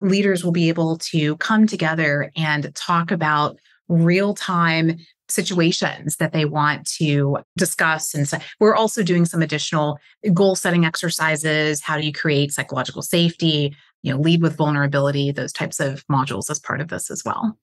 leaders 0.00 0.44
will 0.44 0.52
be 0.52 0.68
able 0.68 0.98
to 0.98 1.36
come 1.36 1.66
together 1.66 2.30
and 2.36 2.74
talk 2.74 3.10
about 3.10 3.58
real 3.88 4.34
time 4.34 4.98
situations 5.28 6.16
that 6.16 6.32
they 6.32 6.44
want 6.44 6.86
to 6.86 7.38
discuss. 7.56 8.14
And 8.14 8.28
so 8.28 8.38
we're 8.60 8.74
also 8.74 9.02
doing 9.02 9.24
some 9.24 9.42
additional 9.42 9.98
goal 10.32 10.54
setting 10.54 10.84
exercises. 10.84 11.80
How 11.82 11.98
do 11.98 12.06
you 12.06 12.12
create 12.12 12.52
psychological 12.52 13.02
safety? 13.02 13.74
You 14.02 14.12
know, 14.12 14.20
lead 14.20 14.42
with 14.42 14.56
vulnerability, 14.56 15.30
those 15.32 15.52
types 15.52 15.80
of 15.80 16.06
modules 16.08 16.50
as 16.50 16.60
part 16.60 16.80
of 16.80 16.88
this 16.88 17.10
as 17.10 17.22
well. 17.24 17.56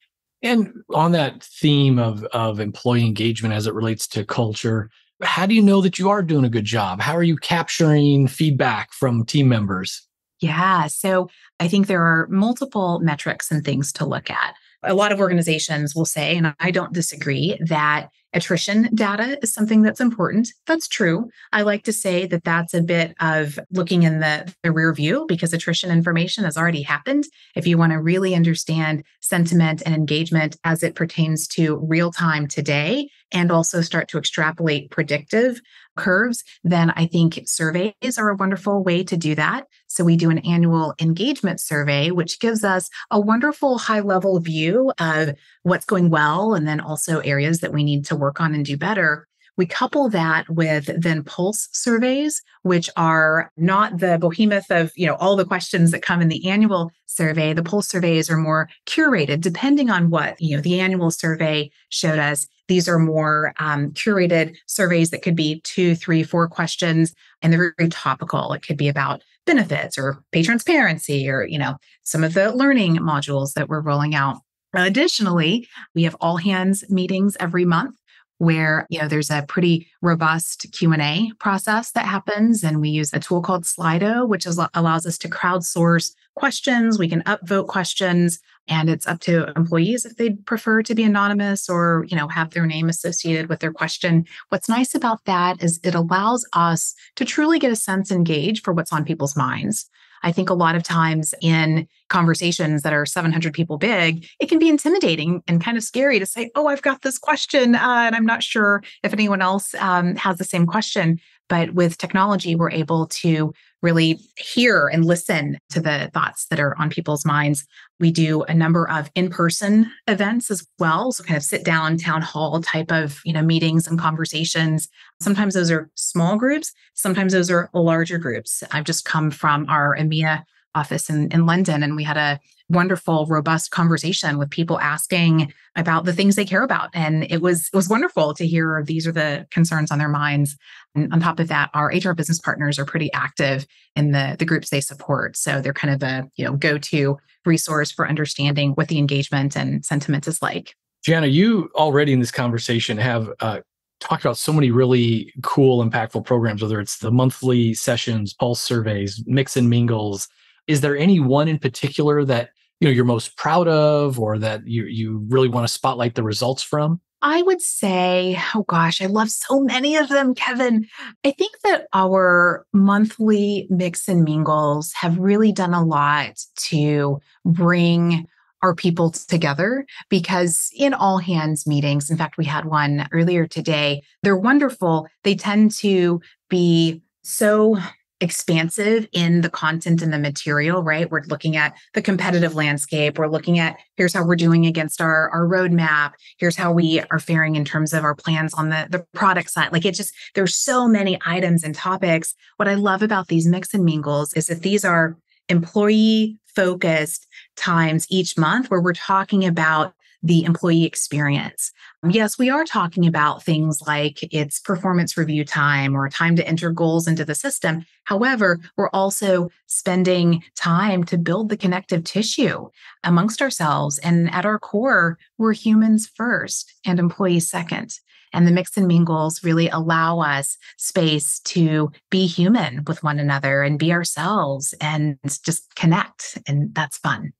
And 0.43 0.73
on 0.93 1.11
that 1.11 1.43
theme 1.43 1.99
of, 1.99 2.23
of 2.25 2.59
employee 2.59 3.05
engagement 3.05 3.53
as 3.53 3.67
it 3.67 3.73
relates 3.73 4.07
to 4.09 4.25
culture, 4.25 4.89
how 5.21 5.45
do 5.45 5.53
you 5.53 5.61
know 5.61 5.81
that 5.81 5.99
you 5.99 6.09
are 6.09 6.23
doing 6.23 6.45
a 6.45 6.49
good 6.49 6.65
job? 6.65 6.99
How 6.99 7.13
are 7.13 7.23
you 7.23 7.37
capturing 7.37 8.27
feedback 8.27 8.91
from 8.91 9.25
team 9.25 9.47
members? 9.47 10.07
Yeah. 10.39 10.87
So 10.87 11.29
I 11.59 11.67
think 11.67 11.85
there 11.85 12.03
are 12.03 12.27
multiple 12.29 12.99
metrics 12.99 13.51
and 13.51 13.63
things 13.63 13.93
to 13.93 14.05
look 14.05 14.31
at 14.31 14.55
a 14.83 14.93
lot 14.93 15.11
of 15.11 15.19
organizations 15.19 15.95
will 15.95 16.05
say, 16.05 16.37
and 16.37 16.53
I 16.59 16.71
don't 16.71 16.93
disagree, 16.93 17.57
that 17.65 18.09
attrition 18.33 18.89
data 18.93 19.37
is 19.41 19.53
something 19.53 19.81
that's 19.81 19.99
important. 19.99 20.49
That's 20.67 20.87
true. 20.87 21.29
I 21.51 21.61
like 21.63 21.83
to 21.83 21.93
say 21.93 22.25
that 22.27 22.43
that's 22.43 22.73
a 22.73 22.81
bit 22.81 23.13
of 23.19 23.59
looking 23.71 24.03
in 24.03 24.19
the, 24.19 24.53
the 24.63 24.71
rear 24.71 24.93
view 24.93 25.25
because 25.27 25.53
attrition 25.53 25.91
information 25.91 26.43
has 26.43 26.57
already 26.57 26.81
happened. 26.81 27.25
If 27.55 27.67
you 27.67 27.77
want 27.77 27.91
to 27.91 28.01
really 28.01 28.35
understand 28.35 29.03
sentiment 29.19 29.81
and 29.85 29.95
engagement 29.95 30.57
as 30.63 30.83
it 30.83 30.95
pertains 30.95 31.47
to 31.49 31.77
real 31.77 32.11
time 32.11 32.47
today, 32.47 33.09
and 33.31 33.51
also 33.51 33.81
start 33.81 34.07
to 34.09 34.17
extrapolate 34.17 34.91
predictive 34.91 35.61
curves, 35.97 36.43
then 36.63 36.91
I 36.91 37.05
think 37.07 37.41
surveys 37.45 38.17
are 38.17 38.29
a 38.29 38.35
wonderful 38.35 38.83
way 38.83 39.03
to 39.03 39.17
do 39.17 39.35
that. 39.35 39.67
So 39.87 40.03
we 40.03 40.15
do 40.15 40.29
an 40.29 40.39
annual 40.39 40.93
engagement 41.01 41.59
survey, 41.59 42.11
which 42.11 42.39
gives 42.39 42.63
us 42.63 42.89
a 43.09 43.19
wonderful 43.19 43.77
high 43.77 43.99
level 43.99 44.39
view 44.39 44.91
of 44.99 45.35
what's 45.63 45.85
going 45.85 46.09
well 46.09 46.53
and 46.53 46.67
then 46.67 46.79
also 46.79 47.19
areas 47.19 47.59
that 47.59 47.73
we 47.73 47.83
need 47.83 48.05
to 48.05 48.15
work 48.21 48.39
on 48.39 48.55
and 48.55 48.65
do 48.65 48.77
better. 48.77 49.27
We 49.57 49.65
couple 49.65 50.09
that 50.09 50.49
with 50.49 50.89
then 50.97 51.23
pulse 51.23 51.67
surveys, 51.73 52.41
which 52.63 52.89
are 52.95 53.51
not 53.57 53.99
the 53.99 54.17
behemoth 54.17 54.71
of, 54.71 54.91
you 54.95 55.05
know, 55.05 55.15
all 55.15 55.35
the 55.35 55.45
questions 55.45 55.91
that 55.91 56.01
come 56.01 56.21
in 56.21 56.29
the 56.29 56.47
annual 56.47 56.89
survey. 57.05 57.53
The 57.53 57.61
pulse 57.61 57.89
surveys 57.89 58.29
are 58.29 58.37
more 58.37 58.69
curated 58.87 59.41
depending 59.41 59.89
on 59.89 60.09
what, 60.09 60.39
you 60.39 60.55
know, 60.55 60.61
the 60.61 60.79
annual 60.79 61.11
survey 61.11 61.69
showed 61.89 62.17
us. 62.17 62.47
These 62.69 62.87
are 62.87 62.97
more 62.97 63.53
um, 63.59 63.91
curated 63.91 64.55
surveys 64.67 65.09
that 65.09 65.21
could 65.21 65.35
be 65.35 65.59
two, 65.65 65.95
three, 65.95 66.23
four 66.23 66.47
questions, 66.47 67.13
and 67.41 67.51
they're 67.51 67.75
very 67.77 67.89
topical. 67.89 68.53
It 68.53 68.65
could 68.65 68.77
be 68.77 68.87
about 68.87 69.21
benefits 69.45 69.97
or 69.97 70.23
pay 70.31 70.43
transparency 70.43 71.29
or, 71.29 71.45
you 71.45 71.59
know, 71.59 71.75
some 72.03 72.23
of 72.23 72.33
the 72.33 72.55
learning 72.55 72.95
modules 72.97 73.53
that 73.53 73.67
we're 73.67 73.81
rolling 73.81 74.15
out. 74.15 74.37
Additionally, 74.73 75.67
we 75.93 76.03
have 76.03 76.15
all 76.21 76.37
hands 76.37 76.89
meetings 76.89 77.35
every 77.41 77.65
month 77.65 77.95
where 78.41 78.87
you 78.89 78.99
know 78.99 79.07
there's 79.07 79.29
a 79.29 79.45
pretty 79.47 79.87
robust 80.01 80.65
q&a 80.71 81.31
process 81.37 81.91
that 81.91 82.05
happens 82.05 82.63
and 82.63 82.81
we 82.81 82.89
use 82.89 83.13
a 83.13 83.19
tool 83.19 83.39
called 83.39 83.65
slido 83.65 84.27
which 84.27 84.47
is, 84.47 84.59
allows 84.73 85.05
us 85.05 85.19
to 85.19 85.29
crowdsource 85.29 86.15
questions. 86.35 86.97
We 86.97 87.07
can 87.09 87.21
upvote 87.23 87.67
questions 87.67 88.39
and 88.67 88.89
it's 88.89 89.05
up 89.05 89.19
to 89.21 89.51
employees 89.55 90.05
if 90.05 90.15
they'd 90.17 90.43
prefer 90.45 90.81
to 90.83 90.95
be 90.95 91.03
anonymous 91.03 91.69
or 91.69 92.05
you 92.07 92.17
know 92.17 92.27
have 92.29 92.51
their 92.51 92.65
name 92.65 92.89
associated 92.89 93.47
with 93.47 93.59
their 93.59 93.73
question. 93.73 94.25
What's 94.49 94.69
nice 94.69 94.95
about 94.95 95.25
that 95.25 95.61
is 95.63 95.79
it 95.83 95.93
allows 95.93 96.43
us 96.53 96.95
to 97.17 97.25
truly 97.25 97.59
get 97.59 97.71
a 97.71 97.75
sense 97.75 98.09
and 98.09 98.25
gauge 98.25 98.63
for 98.63 98.73
what's 98.73 98.93
on 98.93 99.05
people's 99.05 99.35
minds 99.35 99.89
I 100.23 100.31
think 100.31 100.49
a 100.49 100.53
lot 100.53 100.75
of 100.75 100.83
times 100.83 101.33
in 101.41 101.87
conversations 102.09 102.81
that 102.83 102.93
are 102.93 103.05
700 103.05 103.53
people 103.53 103.77
big, 103.77 104.25
it 104.39 104.49
can 104.49 104.59
be 104.59 104.69
intimidating 104.69 105.41
and 105.47 105.63
kind 105.63 105.77
of 105.77 105.83
scary 105.83 106.19
to 106.19 106.25
say, 106.25 106.51
Oh, 106.55 106.67
I've 106.67 106.81
got 106.81 107.01
this 107.01 107.17
question, 107.17 107.75
uh, 107.75 108.03
and 108.05 108.15
I'm 108.15 108.25
not 108.25 108.43
sure 108.43 108.83
if 109.03 109.13
anyone 109.13 109.41
else 109.41 109.73
um, 109.75 110.15
has 110.15 110.37
the 110.37 110.43
same 110.43 110.65
question. 110.65 111.19
But 111.49 111.73
with 111.73 111.97
technology, 111.97 112.55
we're 112.55 112.71
able 112.71 113.07
to 113.07 113.53
really 113.81 114.19
hear 114.37 114.87
and 114.87 115.03
listen 115.03 115.57
to 115.71 115.81
the 115.81 116.09
thoughts 116.13 116.45
that 116.45 116.61
are 116.61 116.77
on 116.79 116.89
people's 116.89 117.25
minds. 117.25 117.65
We 118.01 118.11
do 118.11 118.41
a 118.43 118.53
number 118.53 118.89
of 118.89 119.09
in-person 119.15 119.89
events 120.07 120.51
as 120.51 120.67
well, 120.79 121.11
so 121.11 121.23
kind 121.23 121.37
of 121.37 121.43
sit 121.43 121.63
down 121.63 121.97
town 121.97 122.21
hall 122.21 122.59
type 122.61 122.91
of, 122.91 123.21
you 123.23 123.31
know, 123.31 123.43
meetings 123.43 123.87
and 123.87 123.97
conversations. 123.97 124.89
Sometimes 125.21 125.53
those 125.53 125.71
are 125.71 125.89
small 125.95 126.35
groups, 126.35 126.73
sometimes 126.95 127.31
those 127.31 127.49
are 127.51 127.69
larger 127.73 128.17
groups. 128.17 128.63
I've 128.71 128.83
just 128.85 129.05
come 129.05 129.31
from 129.31 129.67
our 129.69 129.95
EMEA 129.95 130.43
office 130.73 131.09
in, 131.09 131.31
in 131.31 131.45
London 131.45 131.83
and 131.83 131.95
we 131.95 132.03
had 132.03 132.17
a 132.17 132.39
wonderful, 132.71 133.25
robust 133.27 133.71
conversation 133.71 134.37
with 134.37 134.49
people 134.49 134.79
asking 134.79 135.53
about 135.75 136.05
the 136.05 136.13
things 136.13 136.35
they 136.35 136.45
care 136.45 136.63
about. 136.63 136.89
And 136.93 137.29
it 137.29 137.41
was 137.41 137.67
it 137.67 137.75
was 137.75 137.89
wonderful 137.89 138.33
to 138.33 138.47
hear 138.47 138.83
these 138.85 139.05
are 139.05 139.11
the 139.11 139.45
concerns 139.51 139.91
on 139.91 139.99
their 139.99 140.09
minds. 140.09 140.57
And 140.95 141.11
on 141.13 141.19
top 141.21 141.39
of 141.39 141.47
that, 141.47 141.69
our 141.73 141.87
HR 141.87 142.13
business 142.13 142.39
partners 142.39 142.77
are 142.77 142.85
pretty 142.85 143.11
active 143.13 143.65
in 143.95 144.11
the, 144.11 144.35
the 144.37 144.45
groups 144.45 144.69
they 144.69 144.81
support. 144.81 145.37
So 145.37 145.61
they're 145.61 145.73
kind 145.73 145.93
of 145.93 146.03
a 146.03 146.29
you 146.35 146.45
know 146.45 146.55
go-to 146.55 147.17
resource 147.45 147.91
for 147.91 148.07
understanding 148.07 148.71
what 148.71 148.87
the 148.87 148.99
engagement 148.99 149.55
and 149.55 149.83
sentiment 149.85 150.27
is 150.27 150.41
like. 150.41 150.75
Gianna, 151.03 151.27
you 151.27 151.69
already 151.75 152.13
in 152.13 152.19
this 152.19 152.31
conversation 152.31 152.97
have 152.97 153.29
uh, 153.39 153.61
talked 153.99 154.23
about 154.23 154.37
so 154.37 154.53
many 154.53 154.69
really 154.69 155.33
cool, 155.41 155.83
impactful 155.87 156.25
programs, 156.25 156.61
whether 156.61 156.79
it's 156.79 156.97
the 156.97 157.11
monthly 157.11 157.73
sessions, 157.73 158.33
pulse 158.33 158.61
surveys, 158.61 159.23
mix 159.25 159.57
and 159.57 159.69
mingles. 159.69 160.27
Is 160.67 160.81
there 160.81 160.97
any 160.97 161.19
one 161.19 161.47
in 161.47 161.57
particular 161.57 162.23
that 162.25 162.49
you 162.79 162.87
know 162.87 162.91
you're 162.91 163.05
most 163.05 163.37
proud 163.37 163.67
of 163.67 164.19
or 164.19 164.37
that 164.39 164.67
you 164.67 164.85
you 164.85 165.25
really 165.29 165.47
want 165.47 165.67
to 165.67 165.73
spotlight 165.73 166.15
the 166.15 166.23
results 166.23 166.61
from? 166.61 166.99
I 167.21 167.41
would 167.43 167.61
say, 167.61 168.39
oh 168.55 168.63
gosh, 168.63 169.01
I 169.01 169.05
love 169.05 169.29
so 169.29 169.59
many 169.59 169.95
of 169.95 170.09
them, 170.09 170.33
Kevin. 170.33 170.87
I 171.23 171.31
think 171.31 171.59
that 171.63 171.87
our 171.93 172.65
monthly 172.73 173.67
mix 173.69 174.07
and 174.07 174.23
mingles 174.23 174.91
have 174.93 175.19
really 175.19 175.51
done 175.51 175.73
a 175.73 175.83
lot 175.83 176.43
to 176.69 177.19
bring 177.45 178.27
our 178.63 178.75
people 178.75 179.11
together 179.11 179.85
because 180.09 180.71
in 180.75 180.93
all 180.93 181.17
hands 181.17 181.67
meetings, 181.67 182.09
in 182.09 182.17
fact, 182.17 182.37
we 182.37 182.45
had 182.45 182.65
one 182.65 183.07
earlier 183.11 183.47
today, 183.47 184.03
they're 184.23 184.37
wonderful. 184.37 185.07
They 185.23 185.35
tend 185.35 185.71
to 185.75 186.21
be 186.49 187.01
so 187.23 187.77
expansive 188.21 189.07
in 189.11 189.41
the 189.41 189.49
content 189.49 190.01
and 190.01 190.13
the 190.13 190.19
material, 190.19 190.83
right? 190.83 191.09
We're 191.09 191.23
looking 191.23 191.57
at 191.57 191.75
the 191.93 192.01
competitive 192.01 192.55
landscape. 192.55 193.17
We're 193.17 193.27
looking 193.27 193.59
at 193.59 193.77
here's 193.97 194.13
how 194.13 194.25
we're 194.25 194.35
doing 194.35 194.65
against 194.65 195.01
our, 195.01 195.29
our 195.31 195.47
roadmap. 195.47 196.13
Here's 196.37 196.55
how 196.55 196.71
we 196.71 197.01
are 197.11 197.19
faring 197.19 197.55
in 197.55 197.65
terms 197.65 197.93
of 197.93 198.03
our 198.03 198.15
plans 198.15 198.53
on 198.53 198.69
the, 198.69 198.87
the 198.89 199.05
product 199.13 199.49
side. 199.49 199.73
Like 199.73 199.85
it 199.85 199.95
just, 199.95 200.13
there's 200.35 200.55
so 200.55 200.87
many 200.87 201.19
items 201.25 201.63
and 201.63 201.73
topics. 201.73 202.35
What 202.57 202.67
I 202.67 202.75
love 202.75 203.01
about 203.01 203.27
these 203.27 203.47
mix 203.47 203.73
and 203.73 203.83
mingles 203.83 204.33
is 204.33 204.47
that 204.47 204.61
these 204.61 204.85
are 204.85 205.17
employee 205.49 206.37
focused 206.45 207.27
times 207.57 208.05
each 208.09 208.37
month 208.37 208.69
where 208.69 208.81
we're 208.81 208.93
talking 208.93 209.45
about 209.45 209.93
the 210.23 210.43
employee 210.43 210.85
experience. 210.85 211.71
Yes, 212.07 212.37
we 212.37 212.49
are 212.49 212.63
talking 212.63 213.07
about 213.07 213.43
things 213.43 213.81
like 213.87 214.19
it's 214.33 214.59
performance 214.59 215.17
review 215.17 215.43
time 215.43 215.95
or 215.95 216.09
time 216.09 216.35
to 216.35 216.47
enter 216.47 216.71
goals 216.71 217.07
into 217.07 217.25
the 217.25 217.35
system. 217.35 217.85
However, 218.03 218.59
we're 218.77 218.89
also 218.89 219.49
spending 219.67 220.43
time 220.55 221.03
to 221.05 221.17
build 221.17 221.49
the 221.49 221.57
connective 221.57 222.03
tissue 222.03 222.69
amongst 223.03 223.41
ourselves. 223.41 223.97
And 223.99 224.31
at 224.31 224.45
our 224.45 224.59
core, 224.59 225.17
we're 225.37 225.53
humans 225.53 226.09
first 226.15 226.73
and 226.85 226.99
employees 226.99 227.49
second. 227.49 227.99
And 228.33 228.47
the 228.47 228.51
mix 228.51 228.77
and 228.77 228.87
mingles 228.87 229.43
really 229.43 229.67
allow 229.69 230.19
us 230.19 230.57
space 230.77 231.39
to 231.39 231.91
be 232.09 232.27
human 232.27 232.83
with 232.87 233.03
one 233.03 233.19
another 233.19 233.61
and 233.61 233.77
be 233.77 233.91
ourselves 233.91 234.73
and 234.79 235.17
just 235.43 235.75
connect. 235.75 236.37
And 236.47 236.73
that's 236.73 236.97
fun. 236.97 237.33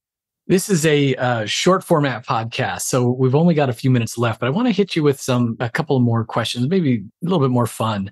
This 0.48 0.69
is 0.69 0.86
a 0.86 1.15
uh, 1.15 1.45
short 1.45 1.83
format 1.83 2.25
podcast, 2.25 2.81
so 2.81 3.10
we've 3.10 3.36
only 3.36 3.53
got 3.53 3.69
a 3.69 3.74
few 3.74 3.91
minutes 3.91 4.17
left. 4.17 4.39
But 4.39 4.48
I 4.48 4.50
want 4.50 4.67
to 4.67 4.74
hit 4.74 4.95
you 4.95 5.03
with 5.03 5.21
some 5.21 5.55
a 5.60 5.69
couple 5.69 6.00
more 6.00 6.25
questions, 6.25 6.67
maybe 6.67 6.95
a 6.95 7.25
little 7.25 7.39
bit 7.39 7.51
more 7.51 7.67
fun. 7.67 8.12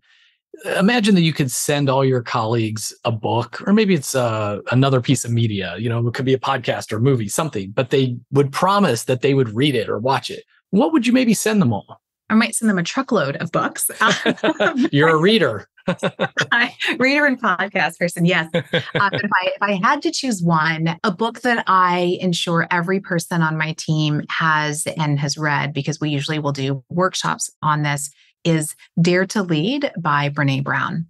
Imagine 0.77 1.15
that 1.15 1.21
you 1.21 1.33
could 1.33 1.51
send 1.51 1.89
all 1.89 2.05
your 2.05 2.21
colleagues 2.21 2.93
a 3.03 3.11
book, 3.11 3.61
or 3.65 3.73
maybe 3.73 3.93
it's 3.93 4.13
uh, 4.13 4.59
another 4.71 5.01
piece 5.01 5.25
of 5.25 5.31
media. 5.31 5.75
You 5.79 5.89
know, 5.89 6.07
it 6.07 6.13
could 6.13 6.25
be 6.25 6.33
a 6.33 6.39
podcast 6.39 6.91
or 6.93 6.97
a 6.97 7.01
movie, 7.01 7.29
something. 7.29 7.71
But 7.71 7.89
they 7.89 8.17
would 8.31 8.51
promise 8.51 9.05
that 9.05 9.21
they 9.21 9.33
would 9.33 9.49
read 9.55 9.75
it 9.75 9.89
or 9.89 9.97
watch 9.97 10.29
it. 10.29 10.43
What 10.69 10.93
would 10.93 11.07
you 11.07 11.13
maybe 11.13 11.33
send 11.33 11.61
them 11.61 11.73
all? 11.73 12.01
I 12.29 12.35
might 12.35 12.55
send 12.55 12.69
them 12.69 12.77
a 12.77 12.83
truckload 12.83 13.37
of 13.37 13.51
books. 13.51 13.89
You're 14.91 15.09
a 15.09 15.17
reader. 15.17 15.67
I, 16.51 16.75
reader 16.97 17.25
and 17.25 17.41
podcast 17.41 17.97
person, 17.97 18.25
yes. 18.25 18.49
Uh, 18.53 18.61
if 18.73 18.83
I, 18.95 19.45
if 19.45 19.61
I 19.61 19.79
had 19.83 20.01
to 20.03 20.11
choose 20.11 20.41
one, 20.41 20.97
a 21.03 21.11
book 21.11 21.41
that 21.41 21.63
I 21.67 22.17
ensure 22.21 22.67
every 22.71 22.99
person 22.99 23.41
on 23.41 23.57
my 23.57 23.73
team 23.73 24.23
has 24.29 24.85
and 24.97 25.19
has 25.19 25.37
read, 25.37 25.73
because 25.73 25.99
we 25.99 26.09
usually 26.09 26.39
will 26.39 26.51
do 26.51 26.83
workshops 26.89 27.49
on 27.61 27.83
this, 27.83 28.09
is 28.43 28.75
Dare 29.01 29.25
to 29.27 29.43
Lead 29.43 29.91
by 29.99 30.29
Brene 30.29 30.63
Brown. 30.63 31.07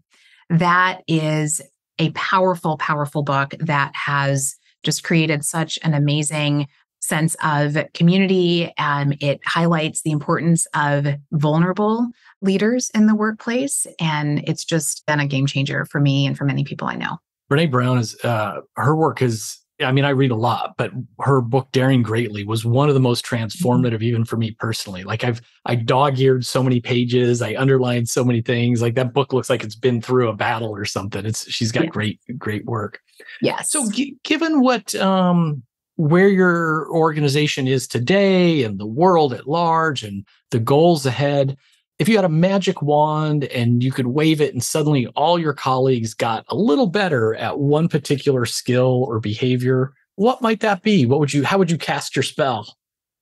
That 0.50 1.01
is 1.07 1.62
a 2.00 2.12
powerful, 2.12 2.77
powerful 2.77 3.24
book 3.24 3.53
that 3.59 3.91
has 3.93 4.55
just 4.83 5.03
created 5.03 5.43
such 5.43 5.77
an 5.83 5.93
amazing 5.93 6.67
sense 7.01 7.36
of 7.43 7.77
community. 7.93 8.74
Um, 8.77 9.13
it 9.19 9.39
highlights 9.45 10.01
the 10.01 10.12
importance 10.12 10.67
of 10.74 11.07
vulnerable 11.31 12.07
leaders 12.41 12.89
in 12.93 13.08
the 13.08 13.15
workplace. 13.15 13.86
And 14.00 14.39
it's 14.48 14.63
just 14.63 15.05
been 15.05 15.19
a 15.19 15.27
game 15.27 15.46
changer 15.46 15.86
for 15.86 16.00
me 16.00 16.25
and 16.25 16.38
for 16.38 16.46
many 16.46 16.63
people 16.63 16.88
I 16.88 16.96
know. 16.96 17.17
Brene 17.51 17.72
Brown 17.72 17.98
is, 17.98 18.15
uh, 18.24 18.62
her 18.75 18.96
work 18.96 19.22
is, 19.22 19.58
I 19.81 19.91
mean, 19.93 20.03
I 20.03 20.10
read 20.10 20.31
a 20.31 20.36
lot, 20.36 20.75
but 20.77 20.91
her 21.22 21.41
book, 21.41 21.69
Daring 21.72 22.03
Greatly, 22.03 22.43
was 22.43 22.65
one 22.65 22.89
of 22.89 22.96
the 22.96 23.01
most 23.01 23.25
mm-hmm. 23.25 23.46
transformative, 23.46 24.01
even 24.01 24.25
for 24.25 24.36
me 24.38 24.51
personally. 24.51 25.03
Like 25.03 25.24
I've, 25.24 25.41
I 25.65 25.75
dog 25.75 26.19
eared 26.19 26.46
so 26.46 26.62
many 26.62 26.79
pages, 26.81 27.41
I 27.41 27.55
underlined 27.55 28.10
so 28.10 28.24
many 28.24 28.41
things. 28.41 28.81
Like 28.81 28.96
that 28.96 29.13
book 29.13 29.31
looks 29.34 29.50
like 29.50 29.63
it's 29.63 29.75
been 29.75 30.01
through 30.01 30.29
a 30.29 30.36
battle 30.36 30.69
or 30.69 30.86
something. 30.86 31.25
It's, 31.25 31.50
she's 31.50 31.72
got 31.72 31.86
yeah. 31.86 31.89
great, 31.89 32.19
great 32.38 32.65
work. 32.65 33.00
Yes. 33.41 33.72
So 33.72 33.89
g- 33.89 34.17
given 34.24 34.62
what, 34.62 34.93
um, 34.96 35.63
where 35.96 36.29
your 36.29 36.89
organization 36.91 37.67
is 37.67 37.88
today 37.88 38.63
and 38.63 38.79
the 38.79 38.86
world 38.86 39.34
at 39.34 39.48
large 39.48 40.03
and 40.03 40.25
the 40.51 40.60
goals 40.60 41.05
ahead, 41.05 41.58
if 42.00 42.08
you 42.08 42.15
had 42.15 42.25
a 42.25 42.29
magic 42.29 42.82
wand 42.82 43.44
and 43.46 43.84
you 43.84 43.91
could 43.91 44.08
wave 44.08 44.39
it 44.39 44.53
and 44.53 44.63
suddenly 44.63 45.08
all 45.15 45.38
your 45.38 45.53
colleagues 45.53 46.13
got 46.13 46.46
a 46.48 46.56
little 46.56 46.88
better 46.88 47.36
at 47.36 47.60
one 47.60 47.89
particular 47.89 48.46
skill 48.46 49.03
or 49.08 49.20
behavior, 49.20 49.94
what 50.15 50.41
might 50.41 50.62
that 50.62 50.82
be? 50.82 51.06
What 51.06 51.20
would 51.20 51.34
you, 51.34 51.44
how 51.44 51.58
would 51.58 51.70
you 51.70 51.77
cast 51.77 52.15
your 52.15 52.24
spell? 52.24 52.75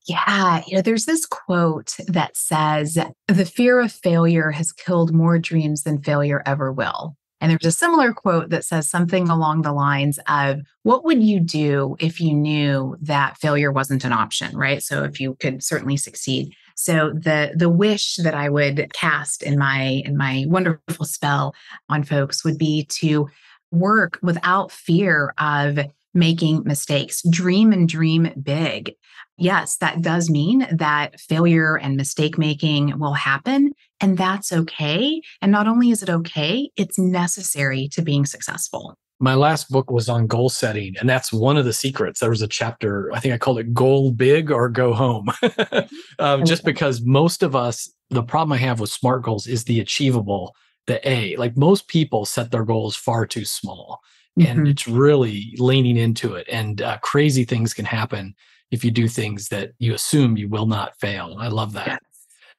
Yeah, 0.08 0.64
you 0.66 0.76
know, 0.76 0.82
there's 0.82 1.06
this 1.06 1.26
quote 1.26 1.96
that 2.08 2.38
says, 2.38 2.98
the 3.28 3.46
fear 3.46 3.80
of 3.80 3.92
failure 3.92 4.52
has 4.52 4.72
killed 4.72 5.14
more 5.14 5.38
dreams 5.38 5.84
than 5.84 6.02
failure 6.02 6.44
ever 6.46 6.72
will. 6.72 7.18
And 7.42 7.52
there's 7.52 7.66
a 7.66 7.78
similar 7.78 8.14
quote 8.14 8.50
that 8.50 8.64
says 8.64 8.90
something 8.90 9.30
along 9.30 9.62
the 9.62 9.74
lines 9.74 10.18
of, 10.28 10.62
What 10.84 11.04
would 11.04 11.22
you 11.22 11.40
do 11.40 11.96
if 12.00 12.20
you 12.20 12.34
knew 12.34 12.96
that 13.02 13.38
failure 13.38 13.72
wasn't 13.72 14.06
an 14.06 14.14
option, 14.14 14.58
right? 14.58 14.82
So 14.82 15.04
if 15.04 15.20
you 15.20 15.36
could 15.40 15.64
certainly 15.64 15.98
succeed. 15.98 16.54
So 16.78 17.10
the 17.12 17.54
the 17.56 17.70
wish 17.70 18.18
that 18.18 18.36
I 18.36 18.50
would 18.50 18.94
cast 18.94 19.42
in 19.42 19.58
my 19.58 20.04
in 20.06 20.16
my 20.16 20.46
wonderful 20.48 21.06
spell 21.06 21.56
on 21.90 22.04
folks 22.04 22.46
would 22.46 22.60
be 22.60 22.86
to 23.00 23.28
work 23.72 24.20
without 24.22 24.72
fear 24.72 25.34
of 25.40 25.80
making 26.14 26.64
mistakes. 26.66 27.24
Dream 27.30 27.74
and 27.74 27.90
dream 27.90 28.32
big. 28.42 28.94
Yes, 29.38 29.78
that 29.78 30.02
does 30.02 30.30
mean 30.30 30.68
that 30.72 31.20
failure 31.20 31.78
and 31.78 31.98
mistake 31.98 32.38
making 32.38 32.98
will 33.00 33.14
happen, 33.14 33.72
and 34.00 34.16
that's 34.16 34.52
okay. 34.52 35.22
And 35.42 35.52
not 35.52 35.68
only 35.68 35.90
is 35.90 36.04
it 36.04 36.10
okay, 36.10 36.70
it's 36.76 37.00
necessary 37.00 37.88
to 37.94 38.04
being 38.04 38.26
successful. 38.26 38.98
My 39.20 39.34
last 39.34 39.70
book 39.70 39.90
was 39.90 40.10
on 40.10 40.28
goal 40.28 40.50
setting, 40.50 40.96
and 41.00 41.10
that's 41.10 41.34
one 41.34 41.58
of 41.58 41.66
the 41.66 41.74
secrets. 41.74 42.20
There 42.20 42.30
was 42.30 42.44
a 42.44 42.48
chapter, 42.48 43.12
I 43.14 43.20
think 43.20 43.34
I 43.34 43.38
called 43.38 43.60
it 43.60 43.74
Goal 43.74 44.12
Big 44.12 44.52
or 44.52 44.70
Go 44.70 44.94
Home. 44.94 45.30
um, 46.20 46.46
just 46.46 46.64
because 46.64 47.02
most 47.02 47.42
of 47.42 47.56
us, 47.56 47.92
the 48.10 48.22
problem 48.22 48.54
I 48.54 48.58
have 48.58 48.80
with 48.80 48.92
SMART 48.92 49.24
goals 49.24 49.48
is 49.48 49.64
the 49.64 49.80
achievable, 49.80 50.56
the 50.86 51.08
A. 51.10 51.36
Like 51.38 51.58
most 51.58 51.88
people 51.88 52.26
set 52.26 52.52
their 52.52 52.64
goals 52.64 52.96
far 52.96 53.26
too 53.26 53.44
small, 53.44 54.02
mm-hmm. 54.38 54.50
and 54.50 54.68
it's 54.68 54.88
really 54.88 55.54
leaning 55.58 55.98
into 55.98 56.36
it, 56.36 56.48
and 56.52 56.82
uh, 56.82 56.98
crazy 57.00 57.44
things 57.44 57.74
can 57.74 57.86
happen 57.86 58.36
if 58.72 58.84
you 58.84 58.92
do 58.92 59.08
things 59.08 59.50
that 59.50 59.72
you 59.80 59.94
assume 59.94 60.38
you 60.38 60.50
will 60.50 60.68
not 60.68 60.98
fail. 61.00 61.38
I 61.40 61.48
love 61.48 61.74
that. 61.74 61.88
Yes. 61.88 62.00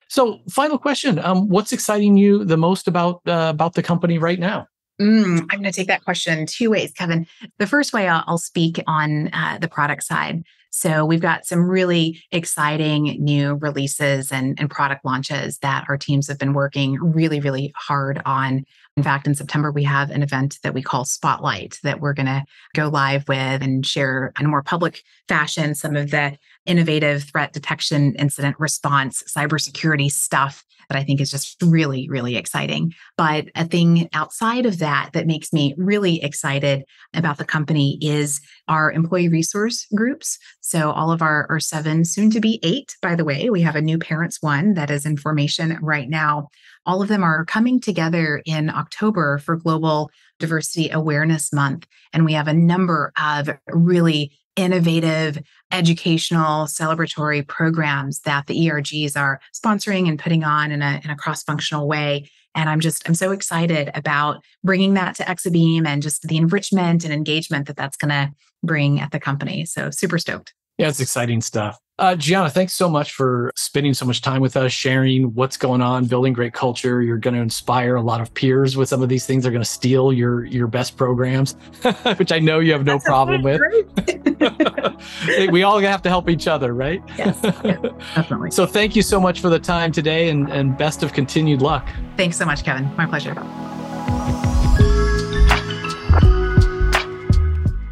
So, 0.08 0.40
final 0.50 0.78
question: 0.78 1.18
um, 1.20 1.48
What's 1.48 1.72
exciting 1.72 2.16
you 2.16 2.44
the 2.44 2.56
most 2.56 2.88
about 2.88 3.20
uh, 3.26 3.48
about 3.50 3.74
the 3.74 3.82
company 3.82 4.18
right 4.18 4.38
now? 4.38 4.66
Mm, 5.00 5.40
I'm 5.42 5.60
going 5.60 5.64
to 5.64 5.72
take 5.72 5.86
that 5.86 6.04
question 6.04 6.44
two 6.46 6.70
ways, 6.70 6.92
Kevin. 6.92 7.26
The 7.58 7.66
first 7.66 7.92
way 7.92 8.08
I'll, 8.08 8.24
I'll 8.26 8.38
speak 8.38 8.82
on 8.86 9.28
uh, 9.32 9.58
the 9.60 9.68
product 9.68 10.02
side. 10.02 10.42
So 10.70 11.04
we've 11.04 11.20
got 11.20 11.46
some 11.46 11.68
really 11.68 12.22
exciting 12.30 13.16
new 13.18 13.54
releases 13.54 14.30
and, 14.30 14.58
and 14.60 14.70
product 14.70 15.04
launches 15.04 15.58
that 15.58 15.86
our 15.88 15.96
teams 15.96 16.28
have 16.28 16.38
been 16.38 16.52
working 16.52 16.98
really, 17.00 17.40
really 17.40 17.72
hard 17.74 18.20
on. 18.26 18.64
In 18.96 19.02
fact, 19.02 19.26
in 19.26 19.34
September, 19.34 19.70
we 19.70 19.84
have 19.84 20.10
an 20.10 20.22
event 20.22 20.58
that 20.62 20.74
we 20.74 20.82
call 20.82 21.04
Spotlight 21.04 21.78
that 21.84 22.00
we're 22.00 22.12
going 22.12 22.26
to 22.26 22.44
go 22.74 22.88
live 22.88 23.26
with 23.28 23.62
and 23.62 23.86
share 23.86 24.32
in 24.38 24.46
a 24.46 24.48
more 24.48 24.62
public 24.62 25.02
fashion 25.28 25.74
some 25.74 25.96
of 25.96 26.10
the 26.10 26.36
innovative 26.68 27.24
threat 27.24 27.52
detection, 27.52 28.14
incident 28.16 28.54
response, 28.60 29.22
cybersecurity 29.24 30.10
stuff 30.10 30.64
that 30.88 30.98
I 30.98 31.04
think 31.04 31.20
is 31.20 31.30
just 31.30 31.60
really, 31.62 32.08
really 32.08 32.36
exciting. 32.36 32.94
But 33.16 33.46
a 33.54 33.66
thing 33.66 34.08
outside 34.12 34.64
of 34.64 34.78
that 34.78 35.10
that 35.12 35.26
makes 35.26 35.52
me 35.52 35.74
really 35.76 36.22
excited 36.22 36.84
about 37.14 37.38
the 37.38 37.44
company 37.44 37.98
is 38.00 38.40
our 38.68 38.90
employee 38.90 39.28
resource 39.28 39.86
groups. 39.94 40.38
So, 40.60 40.90
all 40.90 41.10
of 41.10 41.22
our, 41.22 41.46
our 41.50 41.60
seven, 41.60 42.04
soon 42.04 42.30
to 42.30 42.40
be 42.40 42.58
eight, 42.62 42.96
by 43.02 43.14
the 43.14 43.24
way, 43.24 43.50
we 43.50 43.62
have 43.62 43.76
a 43.76 43.82
new 43.82 43.98
parents 43.98 44.40
one 44.40 44.74
that 44.74 44.90
is 44.90 45.04
in 45.04 45.16
formation 45.16 45.78
right 45.82 46.08
now. 46.08 46.48
All 46.86 47.02
of 47.02 47.08
them 47.08 47.22
are 47.22 47.44
coming 47.44 47.80
together 47.80 48.42
in 48.46 48.70
October 48.70 49.38
for 49.38 49.56
Global 49.56 50.10
Diversity 50.38 50.88
Awareness 50.90 51.52
Month. 51.52 51.86
And 52.12 52.24
we 52.24 52.32
have 52.32 52.48
a 52.48 52.54
number 52.54 53.12
of 53.20 53.50
really 53.68 54.38
innovative 54.56 55.38
educational 55.70 56.66
celebratory 56.66 57.46
programs 57.46 58.20
that 58.20 58.46
the 58.46 58.54
ERGs 58.66 59.16
are 59.16 59.40
sponsoring 59.54 60.08
and 60.08 60.18
putting 60.18 60.44
on 60.44 60.70
in 60.70 60.82
a, 60.82 61.00
in 61.04 61.10
a 61.10 61.16
cross-functional 61.16 61.86
way. 61.86 62.30
And 62.54 62.68
I'm 62.68 62.80
just, 62.80 63.06
I'm 63.08 63.14
so 63.14 63.30
excited 63.30 63.90
about 63.94 64.42
bringing 64.64 64.94
that 64.94 65.14
to 65.16 65.24
Exabeam 65.24 65.86
and 65.86 66.02
just 66.02 66.22
the 66.22 66.36
enrichment 66.36 67.04
and 67.04 67.12
engagement 67.12 67.66
that 67.66 67.76
that's 67.76 67.96
going 67.96 68.10
to 68.10 68.32
bring 68.62 69.00
at 69.00 69.12
the 69.12 69.20
company. 69.20 69.64
So 69.64 69.90
super 69.90 70.18
stoked. 70.18 70.54
Yeah, 70.78 70.88
it's 70.88 71.00
exciting 71.00 71.40
stuff. 71.40 71.78
Uh, 71.98 72.14
Gianna, 72.14 72.48
thanks 72.48 72.72
so 72.74 72.88
much 72.88 73.12
for 73.12 73.50
spending 73.56 73.92
so 73.92 74.06
much 74.06 74.22
time 74.22 74.40
with 74.40 74.56
us, 74.56 74.70
sharing 74.70 75.34
what's 75.34 75.56
going 75.56 75.82
on, 75.82 76.04
building 76.04 76.32
great 76.32 76.52
culture. 76.52 77.02
You're 77.02 77.18
going 77.18 77.34
to 77.34 77.40
inspire 77.40 77.96
a 77.96 78.00
lot 78.00 78.20
of 78.20 78.32
peers 78.32 78.76
with 78.76 78.88
some 78.88 79.02
of 79.02 79.08
these 79.08 79.26
things. 79.26 79.42
They're 79.42 79.50
going 79.50 79.64
to 79.64 79.68
steal 79.68 80.12
your 80.12 80.44
your 80.44 80.68
best 80.68 80.96
programs, 80.96 81.54
which 82.16 82.30
I 82.30 82.38
know 82.38 82.60
you 82.60 82.70
have 82.70 82.84
no 82.84 82.94
That's 82.94 83.04
problem 83.04 83.42
with. 83.42 83.60
we 85.50 85.62
all 85.62 85.78
have 85.80 86.02
to 86.02 86.08
help 86.08 86.28
each 86.28 86.46
other, 86.46 86.74
right? 86.74 87.02
Yes, 87.16 87.38
yeah, 87.42 87.76
definitely. 88.14 88.50
so 88.50 88.66
thank 88.66 88.96
you 88.96 89.02
so 89.02 89.20
much 89.20 89.40
for 89.40 89.48
the 89.48 89.58
time 89.58 89.92
today, 89.92 90.28
and, 90.28 90.50
and 90.50 90.76
best 90.76 91.02
of 91.02 91.12
continued 91.12 91.62
luck. 91.62 91.88
Thanks 92.16 92.36
so 92.36 92.44
much, 92.44 92.64
Kevin. 92.64 92.94
My 92.96 93.06
pleasure. 93.06 93.34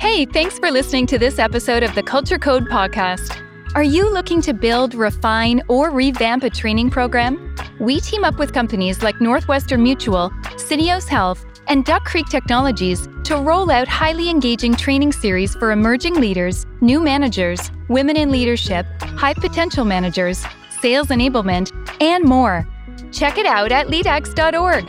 Hey, 0.00 0.24
thanks 0.24 0.58
for 0.58 0.70
listening 0.70 1.06
to 1.08 1.18
this 1.18 1.38
episode 1.38 1.82
of 1.82 1.94
the 1.94 2.02
Culture 2.02 2.38
Code 2.38 2.64
podcast. 2.68 3.42
Are 3.74 3.82
you 3.82 4.10
looking 4.10 4.40
to 4.42 4.54
build, 4.54 4.94
refine, 4.94 5.60
or 5.68 5.90
revamp 5.90 6.42
a 6.42 6.48
training 6.50 6.90
program? 6.90 7.54
We 7.78 8.00
team 8.00 8.24
up 8.24 8.38
with 8.38 8.54
companies 8.54 9.02
like 9.02 9.20
Northwestern 9.20 9.82
Mutual, 9.82 10.30
Syneos 10.56 11.06
Health, 11.06 11.44
and 11.68 11.84
Duck 11.84 12.04
Creek 12.04 12.26
Technologies 12.28 13.08
to 13.24 13.36
roll 13.36 13.70
out 13.70 13.88
highly 13.88 14.30
engaging 14.30 14.74
training 14.74 15.12
series 15.12 15.54
for 15.54 15.72
emerging 15.72 16.14
leaders, 16.14 16.66
new 16.80 17.00
managers, 17.00 17.70
women 17.88 18.16
in 18.16 18.30
leadership, 18.30 18.86
high 19.00 19.34
potential 19.34 19.84
managers, 19.84 20.44
sales 20.80 21.08
enablement, 21.08 21.72
and 22.00 22.24
more. 22.24 22.66
Check 23.12 23.38
it 23.38 23.46
out 23.46 23.72
at 23.72 23.88
leadx.org. 23.88 24.84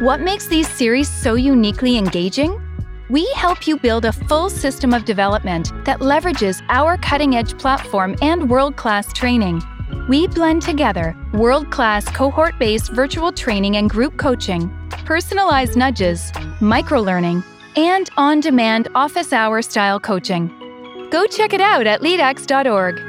What 0.00 0.20
makes 0.20 0.46
these 0.46 0.68
series 0.68 1.08
so 1.08 1.34
uniquely 1.34 1.96
engaging? 1.96 2.60
We 3.10 3.30
help 3.34 3.66
you 3.66 3.78
build 3.78 4.04
a 4.06 4.12
full 4.12 4.48
system 4.48 4.94
of 4.94 5.04
development 5.04 5.72
that 5.84 6.00
leverages 6.00 6.62
our 6.68 6.96
cutting 6.96 7.36
edge 7.36 7.58
platform 7.58 8.16
and 8.22 8.48
world 8.48 8.76
class 8.76 9.12
training. 9.12 9.62
We 10.08 10.26
blend 10.26 10.62
together 10.62 11.16
world 11.32 11.70
class 11.70 12.04
cohort 12.08 12.58
based 12.58 12.92
virtual 12.92 13.32
training 13.32 13.76
and 13.76 13.88
group 13.88 14.16
coaching, 14.16 14.70
personalized 15.04 15.76
nudges, 15.76 16.32
micro 16.60 17.00
learning, 17.00 17.42
and 17.76 18.10
on 18.16 18.40
demand 18.40 18.88
office 18.94 19.32
hour 19.32 19.62
style 19.62 19.98
coaching. 20.00 20.48
Go 21.10 21.26
check 21.26 21.52
it 21.52 21.60
out 21.60 21.86
at 21.86 22.00
leadx.org. 22.00 23.00